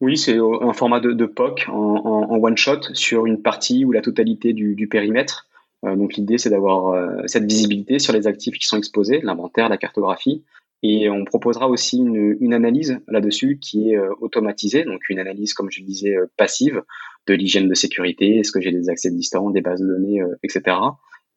Oui, 0.00 0.16
c'est 0.16 0.38
un 0.38 0.72
format 0.72 1.00
de, 1.00 1.26
POC 1.26 1.66
en, 1.68 2.38
one-shot 2.40 2.94
sur 2.94 3.26
une 3.26 3.42
partie 3.42 3.84
ou 3.84 3.90
la 3.90 4.00
totalité 4.00 4.52
du, 4.52 4.88
périmètre. 4.88 5.48
Euh, 5.84 5.96
donc 5.96 6.14
l'idée, 6.14 6.38
c'est 6.38 6.50
d'avoir 6.50 6.88
euh, 6.88 7.22
cette 7.26 7.44
visibilité 7.44 7.98
sur 7.98 8.12
les 8.12 8.26
actifs 8.26 8.58
qui 8.58 8.66
sont 8.66 8.78
exposés, 8.78 9.20
l'inventaire, 9.22 9.68
la 9.68 9.76
cartographie. 9.76 10.44
Et 10.82 11.10
on 11.10 11.24
proposera 11.24 11.68
aussi 11.68 11.98
une, 11.98 12.36
une 12.40 12.54
analyse 12.54 13.00
là-dessus 13.08 13.58
qui 13.60 13.90
est 13.90 13.98
automatisée, 14.20 14.84
donc 14.84 15.00
une 15.08 15.18
analyse, 15.18 15.52
comme 15.52 15.70
je 15.70 15.80
le 15.80 15.86
disais, 15.86 16.14
passive, 16.36 16.82
de 17.28 17.34
l'hygiène 17.34 17.68
de 17.68 17.74
sécurité, 17.74 18.38
est-ce 18.38 18.50
que 18.50 18.60
j'ai 18.60 18.72
des 18.72 18.88
accès 18.88 19.10
distants, 19.10 19.50
des 19.50 19.60
bases 19.60 19.80
de 19.80 19.86
données, 19.86 20.22
euh, 20.22 20.34
etc. 20.42 20.76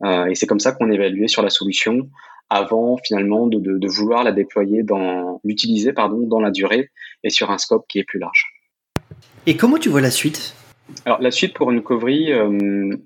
Euh, 0.03 0.25
et 0.25 0.35
c'est 0.35 0.47
comme 0.47 0.59
ça 0.59 0.71
qu'on 0.71 0.89
évaluait 0.89 1.27
sur 1.27 1.43
la 1.43 1.49
solution 1.49 2.09
avant 2.49 2.97
finalement 2.97 3.47
de, 3.47 3.87
vouloir 3.87 4.23
la 4.23 4.31
déployer 4.31 4.83
dans 4.83 5.39
l'utiliser 5.43 5.93
pardon 5.93 6.27
dans 6.27 6.41
la 6.41 6.51
durée 6.51 6.89
et 7.23 7.29
sur 7.29 7.51
un 7.51 7.57
scope 7.57 7.85
qui 7.87 7.99
est 7.99 8.03
plus 8.03 8.19
large. 8.19 8.47
Et 9.45 9.55
comment 9.55 9.77
tu 9.77 9.89
vois 9.89 10.01
la 10.01 10.11
suite? 10.11 10.55
Alors 11.05 11.21
la 11.21 11.31
suite 11.31 11.53
pour 11.53 11.71
une 11.71 11.81
covery, 11.81 12.33
euh, 12.33 12.97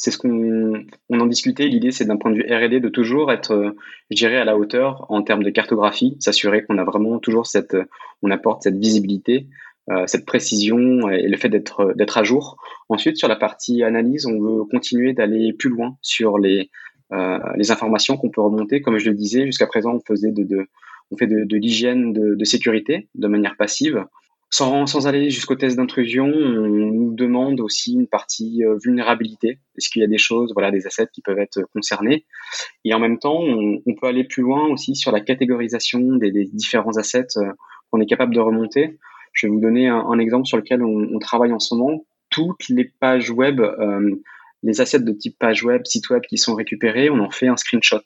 c'est 0.00 0.10
ce 0.10 0.18
qu'on 0.18 0.84
on 1.10 1.20
en 1.20 1.26
discutait. 1.26 1.66
L'idée 1.66 1.90
c'est 1.90 2.06
d'un 2.06 2.16
point 2.16 2.30
de 2.30 2.36
vue 2.36 2.46
R&D 2.50 2.80
de 2.80 2.88
toujours 2.88 3.30
être, 3.32 3.74
je 4.10 4.16
dirais, 4.16 4.36
à 4.36 4.44
la 4.44 4.56
hauteur 4.56 5.06
en 5.10 5.22
termes 5.22 5.42
de 5.42 5.50
cartographie, 5.50 6.16
s'assurer 6.20 6.64
qu'on 6.64 6.78
a 6.78 6.84
vraiment 6.84 7.18
toujours 7.18 7.46
cette, 7.46 7.76
on 8.22 8.30
apporte 8.30 8.62
cette 8.62 8.78
visibilité 8.78 9.46
euh, 9.90 10.06
cette 10.06 10.24
précision 10.24 11.08
et 11.08 11.26
le 11.26 11.36
fait 11.36 11.48
d'être 11.48 11.94
d'être 11.96 12.16
à 12.16 12.22
jour. 12.22 12.58
Ensuite, 12.88 13.16
sur 13.16 13.26
la 13.26 13.34
partie 13.34 13.82
analyse, 13.82 14.26
on 14.26 14.38
veut 14.38 14.64
continuer 14.64 15.14
d'aller 15.14 15.52
plus 15.52 15.70
loin 15.70 15.96
sur 16.00 16.38
les 16.38 16.70
euh, 17.12 17.38
informations 17.70 18.16
qu'on 18.16 18.30
peut 18.30 18.42
remonter. 18.42 18.82
Comme 18.82 18.98
je 18.98 19.08
le 19.08 19.16
disais, 19.16 19.46
jusqu'à 19.46 19.66
présent, 19.66 19.94
on 19.94 20.00
faisait 20.00 20.30
de, 20.30 20.68
on 21.10 21.16
fait 21.16 21.26
de, 21.26 21.56
l'hygiène 21.56 22.12
de, 22.12 22.44
sécurité 22.44 23.08
de 23.16 23.26
manière 23.26 23.56
passive. 23.56 24.04
Sans, 24.52 24.86
sans 24.86 25.06
aller 25.06 25.30
jusqu'au 25.30 25.54
test 25.54 25.76
d'intrusion, 25.76 26.26
on 26.26 26.66
nous 26.68 27.14
demande 27.14 27.60
aussi 27.60 27.92
une 27.92 28.08
partie 28.08 28.64
euh, 28.64 28.76
vulnérabilité. 28.82 29.60
Est-ce 29.78 29.88
qu'il 29.88 30.02
y 30.02 30.04
a 30.04 30.08
des 30.08 30.18
choses, 30.18 30.52
voilà, 30.54 30.72
des 30.72 30.86
assets 30.88 31.06
qui 31.12 31.22
peuvent 31.22 31.38
être 31.38 31.60
concernés? 31.72 32.26
Et 32.84 32.92
en 32.92 32.98
même 32.98 33.18
temps, 33.18 33.40
on, 33.40 33.80
on 33.86 33.94
peut 33.94 34.08
aller 34.08 34.24
plus 34.24 34.42
loin 34.42 34.66
aussi 34.68 34.96
sur 34.96 35.12
la 35.12 35.20
catégorisation 35.20 36.00
des, 36.16 36.32
des 36.32 36.46
différents 36.46 36.96
assets 36.96 37.28
qu'on 37.90 38.00
est 38.00 38.06
capable 38.06 38.34
de 38.34 38.40
remonter. 38.40 38.98
Je 39.32 39.46
vais 39.46 39.52
vous 39.52 39.60
donner 39.60 39.88
un, 39.88 40.18
exemple 40.18 40.46
sur 40.46 40.56
lequel 40.56 40.82
on, 40.82 41.18
travaille 41.18 41.52
en 41.52 41.58
ce 41.58 41.74
moment. 41.74 42.04
Toutes 42.30 42.68
les 42.68 42.84
pages 42.84 43.30
web, 43.30 43.60
euh, 43.60 44.16
les 44.62 44.80
assets 44.80 45.00
de 45.00 45.12
type 45.12 45.36
page 45.38 45.64
web, 45.64 45.82
site 45.84 46.10
web 46.10 46.22
qui 46.22 46.38
sont 46.38 46.54
récupérés, 46.54 47.10
on 47.10 47.20
en 47.20 47.30
fait 47.30 47.48
un 47.48 47.56
screenshot. 47.56 48.02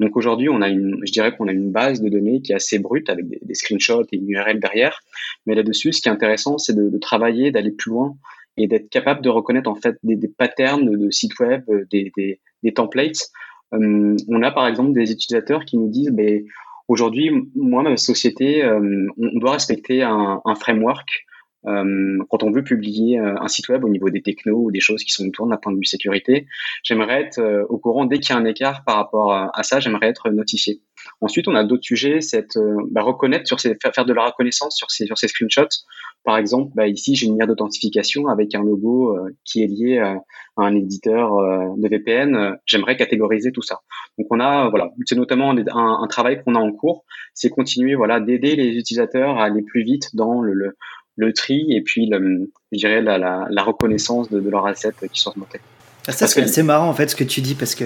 Donc 0.00 0.16
aujourd'hui, 0.16 0.48
on 0.48 0.60
a 0.60 0.68
une, 0.68 1.00
je 1.04 1.12
dirais 1.12 1.36
qu'on 1.36 1.46
a 1.46 1.52
une 1.52 1.70
base 1.70 2.00
de 2.00 2.08
données 2.08 2.42
qui 2.42 2.52
est 2.52 2.56
assez 2.56 2.78
brute 2.78 3.08
avec 3.08 3.26
des, 3.28 3.54
screenshots 3.54 4.06
et 4.10 4.16
une 4.16 4.28
URL 4.28 4.58
derrière. 4.58 5.00
Mais 5.46 5.54
là-dessus, 5.54 5.92
ce 5.92 6.02
qui 6.02 6.08
est 6.08 6.12
intéressant, 6.12 6.58
c'est 6.58 6.74
de, 6.74 6.98
travailler, 6.98 7.52
d'aller 7.52 7.70
plus 7.70 7.90
loin 7.90 8.16
et 8.56 8.66
d'être 8.66 8.88
capable 8.88 9.22
de 9.22 9.28
reconnaître 9.28 9.70
en 9.70 9.76
fait 9.76 9.96
des, 10.02 10.28
patterns 10.28 10.90
de, 10.90 11.10
sites 11.10 11.38
web, 11.38 11.62
des, 11.90 12.40
templates. 12.74 13.30
Euh, 13.72 14.16
on 14.28 14.42
a 14.42 14.50
par 14.50 14.66
exemple 14.66 14.92
des 14.92 15.12
utilisateurs 15.12 15.64
qui 15.64 15.76
nous 15.76 15.88
disent, 15.88 16.10
ben, 16.10 16.44
Aujourd'hui, 16.86 17.30
moi, 17.54 17.82
ma 17.82 17.96
société, 17.96 18.62
euh, 18.62 19.06
on 19.16 19.38
doit 19.38 19.52
respecter 19.52 20.02
un, 20.02 20.40
framework 20.60 21.08
euh, 21.08 21.33
quand 21.64 22.42
on 22.42 22.50
veut 22.50 22.62
publier 22.62 23.18
euh, 23.18 23.34
un 23.40 23.48
site 23.48 23.68
web 23.68 23.84
au 23.84 23.88
niveau 23.88 24.10
des 24.10 24.22
technos 24.22 24.64
ou 24.64 24.70
des 24.70 24.80
choses 24.80 25.02
qui 25.02 25.12
sont 25.12 25.26
autour 25.26 25.46
d'un 25.46 25.56
point 25.56 25.72
de 25.72 25.78
vue 25.78 25.84
sécurité, 25.84 26.46
j'aimerais 26.82 27.22
être 27.22 27.38
euh, 27.38 27.64
au 27.68 27.78
courant 27.78 28.04
dès 28.04 28.18
qu'il 28.18 28.34
y 28.34 28.38
a 28.38 28.40
un 28.40 28.44
écart 28.44 28.84
par 28.84 28.96
rapport 28.96 29.32
à, 29.32 29.62
ça, 29.62 29.80
j'aimerais 29.80 30.08
être 30.08 30.30
notifié. 30.30 30.82
Ensuite, 31.20 31.48
on 31.48 31.54
a 31.54 31.64
d'autres 31.64 31.84
sujets, 31.84 32.20
c'est 32.20 32.58
bah, 32.90 33.02
reconnaître 33.02 33.46
sur 33.46 33.60
ces, 33.60 33.76
faire 33.94 34.04
de 34.04 34.12
la 34.12 34.26
reconnaissance 34.26 34.76
sur 34.76 34.90
ces, 34.90 35.06
sur 35.06 35.18
ces 35.18 35.28
screenshots. 35.28 35.84
Par 36.24 36.38
exemple, 36.38 36.72
bah, 36.74 36.86
ici, 36.86 37.14
j'ai 37.14 37.26
une 37.26 37.38
ligne 37.38 37.46
d'authentification 37.46 38.28
avec 38.28 38.54
un 38.54 38.62
logo 38.62 39.16
qui 39.44 39.62
est 39.62 39.66
lié 39.66 39.98
à, 39.98 40.20
un 40.56 40.74
éditeur 40.74 41.76
de 41.76 41.88
VPN. 41.88 42.56
J'aimerais 42.64 42.96
catégoriser 42.96 43.52
tout 43.52 43.60
ça. 43.60 43.80
Donc, 44.18 44.28
on 44.30 44.40
a, 44.40 44.70
voilà, 44.70 44.92
c'est 45.04 45.16
notamment 45.16 45.50
un, 45.50 46.02
un 46.02 46.06
travail 46.06 46.42
qu'on 46.42 46.54
a 46.54 46.60
en 46.60 46.72
cours, 46.72 47.04
c'est 47.34 47.50
continuer, 47.50 47.96
voilà, 47.96 48.20
d'aider 48.20 48.56
les 48.56 48.68
utilisateurs 48.68 49.38
à 49.38 49.44
aller 49.44 49.62
plus 49.62 49.82
vite 49.82 50.14
dans 50.14 50.40
le, 50.40 50.54
le 50.54 50.76
le 51.16 51.32
tri 51.32 51.66
et 51.70 51.80
puis 51.82 52.06
le, 52.06 52.50
je 52.72 52.78
dirais 52.78 53.00
la, 53.00 53.18
la, 53.18 53.46
la 53.50 53.62
reconnaissance 53.62 54.30
de, 54.30 54.40
de 54.40 54.50
leurs 54.50 54.66
assets 54.66 54.92
qui 55.12 55.20
sont 55.20 55.30
remontés. 55.30 55.60
Ah, 56.06 56.12
ça 56.12 56.26
c'est 56.26 56.42
assez 56.42 56.62
marrant 56.62 56.88
en 56.88 56.94
fait 56.94 57.08
ce 57.08 57.16
que 57.16 57.24
tu 57.24 57.40
dis 57.40 57.54
parce 57.54 57.74
que 57.74 57.84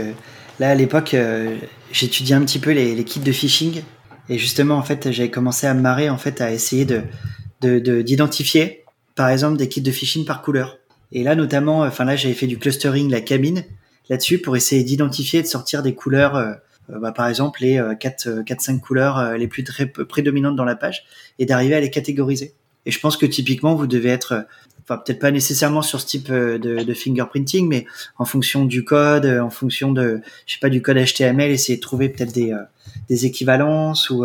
là 0.59 0.71
à 0.71 0.75
l'époque 0.75 1.15
euh, 1.15 1.57
j'étudiais 1.93 2.35
un 2.35 2.45
petit 2.45 2.59
peu 2.59 2.73
les, 2.73 2.95
les, 2.95 3.05
kits 3.05 3.21
de 3.21 3.31
phishing 3.31 3.83
et 4.29 4.39
justement 4.39 4.75
en 4.75 4.83
fait 4.83 5.13
j'avais 5.13 5.31
commencé 5.31 5.69
à 5.69 5.75
me 5.75 5.81
marrer 5.81 6.11
en 6.11 6.19
fait 6.19 6.41
à 6.41 6.51
essayer 6.53 6.85
de 6.85 7.03
d'identifier 7.61 8.65
de, 8.65 9.15
par 9.15 9.29
exemple 9.29 9.57
des 9.57 9.69
kits 9.69 9.83
de 9.83 9.91
phishing 9.91 10.25
par 10.25 10.43
couleur. 10.43 10.79
Et 11.11 11.23
là 11.23 11.35
notamment, 11.35 11.81
enfin 11.81 12.05
là 12.05 12.17
j'avais 12.17 12.35
fait 12.35 12.47
du 12.47 12.59
clustering 12.59 13.11
la 13.11 13.21
cabine 13.21 13.65
là-dessus 14.09 14.39
pour 14.39 14.57
essayer 14.57 14.85
d'identifier 14.85 15.41
et 15.41 15.43
de 15.43 15.49
sortir 15.49 15.83
des 15.83 15.95
couleurs. 15.95 16.37
Euh, 16.37 16.53
euh 16.91 16.99
bah, 17.01 17.13
par 17.13 17.29
exemple 17.29 17.63
les 17.63 17.83
4 18.01 18.43
4 18.45 18.61
5 18.61 18.81
couleurs 18.81 19.37
les 19.37 19.47
plus 19.47 19.65
prédominantes 20.09 20.57
dans 20.57 20.65
la 20.65 20.77
page 20.77 21.05
et 21.39 21.47
d'arriver 21.47 21.75
à 21.75 21.81
les 21.81 21.91
catégoriser. 21.91 22.55
Et 22.87 22.91
je 22.91 23.01
pense 23.01 23.17
que 23.17 23.27
typiquement, 23.27 23.75
vous 23.75 23.87
devez 23.87 24.11
être, 24.11 24.47
enfin 24.89 25.01
peut-être 25.05 25.19
pas 25.19 25.31
nécessairement 25.31 25.83
sur 25.83 26.01
ce 26.01 26.07
type 26.07 26.29
euh, 26.31 26.59
de, 26.59 26.95
fingerprinting, 26.95 27.69
mais 27.69 27.85
en 28.19 28.25
fonction 28.25 28.65
du 28.65 28.85
code, 28.85 29.27
euh, 29.27 29.41
en 29.41 29.51
fonction 29.51 29.93
de, 29.93 30.21
je 30.47 30.55
sais 30.55 30.61
pas, 30.61 30.71
du 30.71 30.81
code 30.81 30.97
HTML, 30.97 31.51
essayer 31.51 31.77
de 31.77 31.83
trouver 31.83 32.09
peut-être 32.09 32.33
des, 32.33 32.53
euh, 32.53 32.63
des 33.09 33.27
équivalences 33.27 34.11
ou 34.11 34.25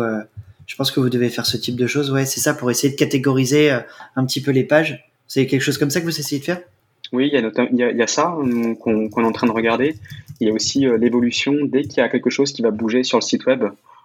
je 0.66 0.76
pense 0.76 0.90
que 0.90 1.00
vous 1.00 1.10
devez 1.10 1.28
faire 1.28 1.44
ce 1.44 1.58
type 1.58 1.76
de 1.76 1.86
choses. 1.86 2.10
Ouais, 2.10 2.24
c'est 2.24 2.40
ça 2.40 2.54
pour 2.54 2.70
essayer 2.70 2.90
de 2.90 2.98
catégoriser 2.98 3.70
un 4.16 4.24
petit 4.24 4.40
peu 4.40 4.50
les 4.50 4.64
pages. 4.64 5.04
C'est 5.28 5.46
quelque 5.46 5.60
chose 5.60 5.76
comme 5.76 5.90
ça 5.90 6.00
que 6.00 6.06
vous 6.06 6.18
essayez 6.18 6.40
de 6.40 6.44
faire? 6.44 6.60
Oui, 7.12 7.28
il 7.30 7.38
y, 7.38 7.44
a 7.44 7.46
a, 7.46 7.66
il 7.70 7.96
y 7.98 8.02
a 8.02 8.06
ça 8.06 8.34
qu'on 8.80 9.02
est 9.04 9.24
en 9.24 9.32
train 9.32 9.46
de 9.46 9.52
regarder. 9.52 9.94
Il 10.40 10.48
y 10.48 10.50
a 10.50 10.54
aussi 10.54 10.86
l'évolution 10.98 11.52
dès 11.64 11.82
qu'il 11.82 11.98
y 11.98 12.00
a 12.00 12.08
quelque 12.08 12.30
chose 12.30 12.52
qui 12.52 12.62
va 12.62 12.70
bouger 12.70 13.04
sur 13.04 13.18
le 13.18 13.22
site 13.22 13.44
web. 13.44 13.64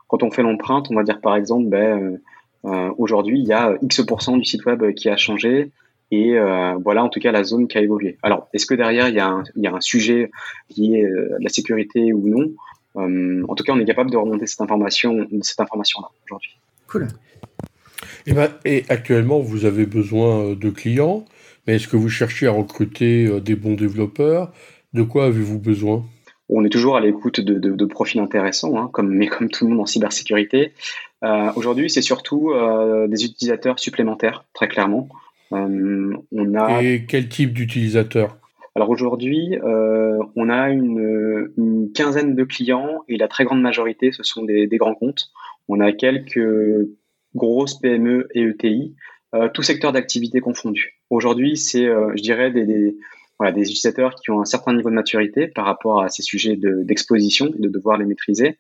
Quand 0.10 0.22
on 0.22 0.32
fait 0.32 0.44
l'empreinte, 0.44 0.88
on 0.92 0.96
va 0.96 1.04
dire 1.04 1.22
par 1.22 1.38
exemple, 1.38 1.70
ben, 1.70 2.20
aujourd'hui, 2.64 3.40
il 3.40 3.48
y 3.48 3.54
a 3.54 3.78
X% 3.82 4.38
du 4.38 4.46
site 4.46 4.66
web 4.66 4.94
qui 4.94 5.10
a 5.10 5.18
changé 5.18 5.72
et 6.12 6.38
euh, 6.38 6.76
voilà 6.84 7.04
en 7.04 7.10
tout 7.10 7.20
cas 7.20 7.32
la 7.32 7.44
zone 7.44 7.68
qui 7.68 7.78
a 7.78 7.82
évolué. 7.82 8.18
Alors, 8.24 8.48
est-ce 8.54 8.66
que 8.66 8.74
derrière 8.74 9.10
il 9.10 9.16
y 9.16 9.20
a 9.20 9.28
un, 9.28 9.44
il 9.56 9.64
y 9.64 9.68
a 9.68 9.74
un 9.74 9.82
sujet 9.82 10.32
lié 10.76 11.04
euh, 11.04 11.36
à 11.36 11.40
la 11.40 11.50
sécurité 11.50 12.14
ou 12.14 12.28
non? 12.28 12.52
En 12.96 13.56
tout 13.56 13.64
cas, 13.64 13.72
on 13.72 13.80
est 13.80 13.86
capable 13.86 14.12
de 14.12 14.18
remonter 14.18 14.46
cette 14.46 14.60
information, 14.60 15.26
cette 15.42 15.62
information-là 15.62 16.10
aujourd'hui. 16.26 16.58
Cool. 16.88 17.04
Et, 17.04 18.32
eh 18.32 18.34
ben, 18.34 18.50
et 18.66 18.84
actuellement, 18.90 19.40
vous 19.40 19.64
avez 19.64 19.86
besoin 19.86 20.54
de 20.54 20.70
clients, 20.70 21.24
mais 21.66 21.76
est-ce 21.76 21.88
que 21.88 21.96
vous 21.96 22.10
cherchez 22.10 22.48
à 22.48 22.52
recruter 22.52 23.40
des 23.40 23.56
bons 23.56 23.76
développeurs? 23.76 24.52
De 24.92 25.04
quoi 25.04 25.28
avez-vous 25.28 25.60
besoin? 25.60 26.04
On 26.50 26.66
est 26.66 26.70
toujours 26.70 26.98
à 26.98 27.00
l'écoute 27.00 27.40
de, 27.40 27.54
de, 27.54 27.72
de, 27.72 27.86
profils 27.86 28.20
intéressants, 28.20 28.76
hein, 28.78 28.90
comme, 28.92 29.14
mais 29.14 29.28
comme 29.28 29.50
tout 29.50 29.66
le 29.66 29.72
monde 29.72 29.82
en 29.82 29.86
cybersécurité. 29.86 30.74
Euh, 31.24 31.52
Aujourd'hui, 31.56 31.90
c'est 31.90 32.02
surtout 32.02 32.52
euh, 32.52 33.08
des 33.08 33.26
utilisateurs 33.26 33.80
supplémentaires, 33.80 34.46
très 34.54 34.68
clairement. 34.68 35.10
Euh, 35.52 36.14
on 36.32 36.56
a... 36.56 36.82
Et 36.82 37.06
quel 37.06 37.28
type 37.28 37.54
d'utilisateurs? 37.54 38.38
Alors 38.76 38.90
aujourd'hui, 38.90 39.58
euh, 39.64 40.20
on 40.36 40.50
a 40.50 40.70
une, 40.70 41.52
une, 41.58 41.92
quinzaine 41.92 42.36
de 42.36 42.44
clients 42.44 43.04
et 43.10 43.18
la 43.18 43.28
très 43.28 43.44
grande 43.44 43.62
majorité, 43.62 44.12
ce 44.12 44.24
sont 44.24 44.44
des, 44.44 44.68
des 44.68 44.78
grands 44.78 44.96
comptes. 44.96 45.32
On 45.68 45.80
a 45.80 45.92
quelques 45.92 46.88
grosses 47.36 47.76
PME 47.80 48.28
et 48.34 48.44
ETI, 48.44 48.96
euh, 49.36 49.50
tout 49.50 49.64
secteur 49.64 49.92
d'activité 49.92 50.40
confondu. 50.40 51.00
Aujourd'hui, 51.10 51.58
c'est, 51.58 51.86
euh, 51.86 52.12
je 52.16 52.22
dirais, 52.22 52.52
des, 52.52 52.66
des, 52.66 52.98
voilà, 53.40 53.54
des 53.54 53.62
utilisateurs 53.62 54.16
qui 54.16 54.32
ont 54.32 54.42
un 54.42 54.46
certain 54.46 54.74
niveau 54.74 54.90
de 54.90 54.96
maturité 54.96 55.48
par 55.48 55.66
rapport 55.66 56.04
à 56.04 56.10
ces 56.10 56.22
sujets 56.22 56.58
d'exposition 56.58 57.48
et 57.48 57.62
de 57.62 57.70
devoir 57.70 57.98
les 57.98 58.06
maîtriser. 58.06 58.58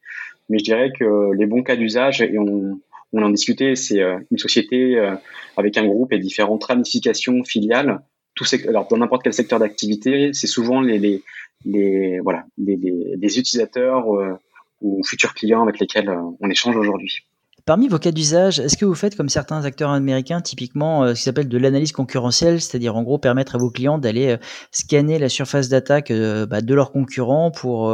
Mais 0.50 0.58
je 0.60 0.63
dirais 0.63 0.92
que 0.98 1.34
les 1.38 1.46
bons 1.46 1.63
cas 1.63 1.76
d'usage, 1.76 2.22
et 2.22 2.38
on, 2.39 2.80
on 3.13 3.22
en 3.22 3.30
discutait, 3.30 3.76
c'est 3.76 4.02
euh, 4.02 4.20
une 4.32 4.38
société 4.38 4.98
euh, 4.98 5.15
avec 5.58 5.78
un 5.78 5.86
groupe 5.86 6.13
et 6.13 6.20
différentes 6.20 6.63
ramifications 6.63 7.44
filiales. 7.44 8.02
Tout 8.36 8.46
alors 8.68 8.88
dans 8.88 8.98
n'importe 8.98 9.24
quel 9.24 9.34
secteur 9.34 9.60
d'activité, 9.60 10.32
c'est 10.34 10.48
souvent 10.48 10.80
les, 10.80 11.22
les, 11.65 12.20
voilà 12.20 12.46
les, 12.58 12.78
les, 12.78 13.15
les 13.18 13.39
utilisateurs 13.39 14.15
euh, 14.15 14.34
ou 14.82 15.04
futurs 15.04 15.34
clients 15.34 15.62
avec 15.62 15.80
lesquels 15.80 16.10
on 16.39 16.50
échange 16.50 16.78
aujourd'hui. 16.78 17.26
Parmi 17.69 17.88
vos 17.88 17.99
cas 17.99 18.10
d'usage, 18.10 18.60
est-ce 18.60 18.77
que 18.77 18.86
vous 18.86 18.95
faites 18.95 19.15
comme 19.15 19.29
certains 19.29 19.63
acteurs 19.63 19.91
américains, 19.91 20.41
typiquement 20.41 21.03
euh, 21.03 21.13
ce 21.13 21.19
qui 21.19 21.21
s'appelle 21.25 21.47
de 21.47 21.58
l'analyse 21.60 21.91
concurrentielle, 21.91 22.60
c'est-à-dire 22.60 22.95
en 22.95 23.03
gros 23.03 23.19
permettre 23.19 23.53
à 23.53 23.58
vos 23.60 23.69
clients 23.69 23.99
d'aller 23.99 24.29
euh, 24.29 24.38
scanner 24.71 25.19
la 25.19 25.29
surface 25.29 25.69
d'attaque 25.69 26.10
euh, 26.10 26.47
bah, 26.47 26.62
de 26.62 26.73
leurs 26.73 26.91
concurrents 26.91 27.51
pour, 27.51 27.93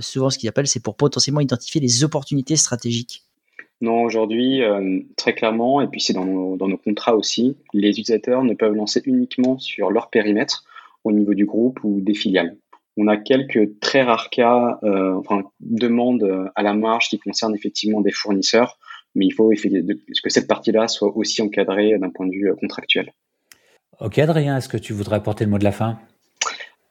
souvent 0.00 0.30
ce 0.30 0.38
qu'ils 0.38 0.48
appellent, 0.48 0.66
c'est 0.66 0.82
pour 0.82 0.96
potentiellement 0.96 1.40
identifier 1.40 1.78
les 1.78 2.04
opportunités 2.04 2.56
stratégiques? 2.56 3.24
Non, 3.82 4.00
aujourd'hui, 4.00 4.62
très 5.18 5.34
clairement, 5.34 5.82
et 5.82 5.88
puis 5.88 6.00
c'est 6.00 6.14
dans 6.14 6.24
nos, 6.24 6.78
contrats 6.78 7.14
aussi, 7.14 7.58
les 7.74 7.90
utilisateurs 7.90 8.42
ne 8.42 8.54
peuvent 8.54 8.72
lancer 8.72 9.02
uniquement 9.04 9.58
sur 9.58 9.90
leur 9.90 10.08
périmètre 10.08 10.64
au 11.04 11.12
niveau 11.12 11.34
du 11.34 11.44
groupe 11.44 11.80
ou 11.84 12.00
des 12.00 12.14
filiales. 12.14 12.56
On 12.96 13.08
a 13.08 13.18
quelques 13.18 13.78
très 13.80 14.00
rares 14.00 14.30
cas, 14.30 14.78
enfin, 14.82 15.42
demandes 15.60 16.50
à 16.54 16.62
la 16.62 16.72
marge 16.72 17.10
qui 17.10 17.18
concernent 17.18 17.54
effectivement 17.54 18.00
des 18.00 18.10
fournisseurs 18.10 18.78
mais 19.14 19.26
il 19.26 19.32
faut 19.32 19.50
que 19.50 20.30
cette 20.30 20.48
partie-là 20.48 20.88
soit 20.88 21.16
aussi 21.16 21.42
encadrée 21.42 21.98
d'un 21.98 22.10
point 22.10 22.26
de 22.26 22.32
vue 22.32 22.50
euh, 22.50 22.54
contractuel. 22.54 23.12
Ok, 24.00 24.18
Adrien, 24.18 24.56
est-ce 24.56 24.68
que 24.68 24.76
tu 24.76 24.92
voudrais 24.92 25.16
apporter 25.16 25.44
le 25.44 25.50
mot 25.50 25.58
de 25.58 25.64
la 25.64 25.72
fin? 25.72 25.98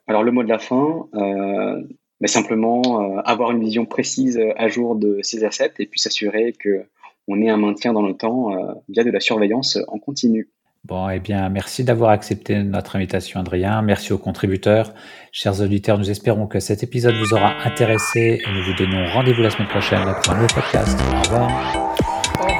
Alors, 0.07 0.23
le 0.23 0.31
mot 0.31 0.43
de 0.43 0.49
la 0.49 0.59
fin, 0.59 1.07
euh, 1.15 1.81
mais 2.19 2.27
simplement 2.27 2.81
euh, 3.01 3.21
avoir 3.25 3.51
une 3.51 3.61
vision 3.61 3.85
précise 3.85 4.39
à 4.57 4.67
jour 4.67 4.95
de 4.95 5.19
ces 5.21 5.43
assets 5.43 5.73
et 5.79 5.85
puis 5.85 5.99
s'assurer 5.99 6.53
qu'on 6.53 7.41
ait 7.41 7.49
un 7.49 7.57
maintien 7.57 7.93
dans 7.93 8.01
le 8.01 8.13
temps 8.13 8.53
euh, 8.53 8.73
via 8.89 9.03
de 9.03 9.11
la 9.11 9.19
surveillance 9.19 9.77
en 9.87 9.99
continu. 9.99 10.49
Bon, 10.83 11.09
eh 11.09 11.19
bien, 11.19 11.47
merci 11.49 11.83
d'avoir 11.83 12.09
accepté 12.09 12.63
notre 12.63 12.95
invitation, 12.95 13.39
Adrien. 13.39 13.81
Merci 13.83 14.13
aux 14.13 14.17
contributeurs. 14.17 14.93
Chers 15.31 15.61
auditeurs, 15.61 15.99
nous 15.99 16.09
espérons 16.09 16.47
que 16.47 16.59
cet 16.59 16.81
épisode 16.81 17.13
vous 17.15 17.33
aura 17.35 17.53
intéressé 17.65 18.41
et 18.43 18.51
nous 18.51 18.63
vous 18.63 18.73
donnons 18.73 19.05
rendez-vous 19.13 19.43
la 19.43 19.51
semaine 19.51 19.67
prochaine 19.67 20.01
pour 20.23 20.33
un 20.33 20.41
nouveau 20.41 20.53
podcast. 20.53 20.99
Au 20.99 21.21
revoir. 21.21 21.90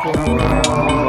You. 0.04 1.01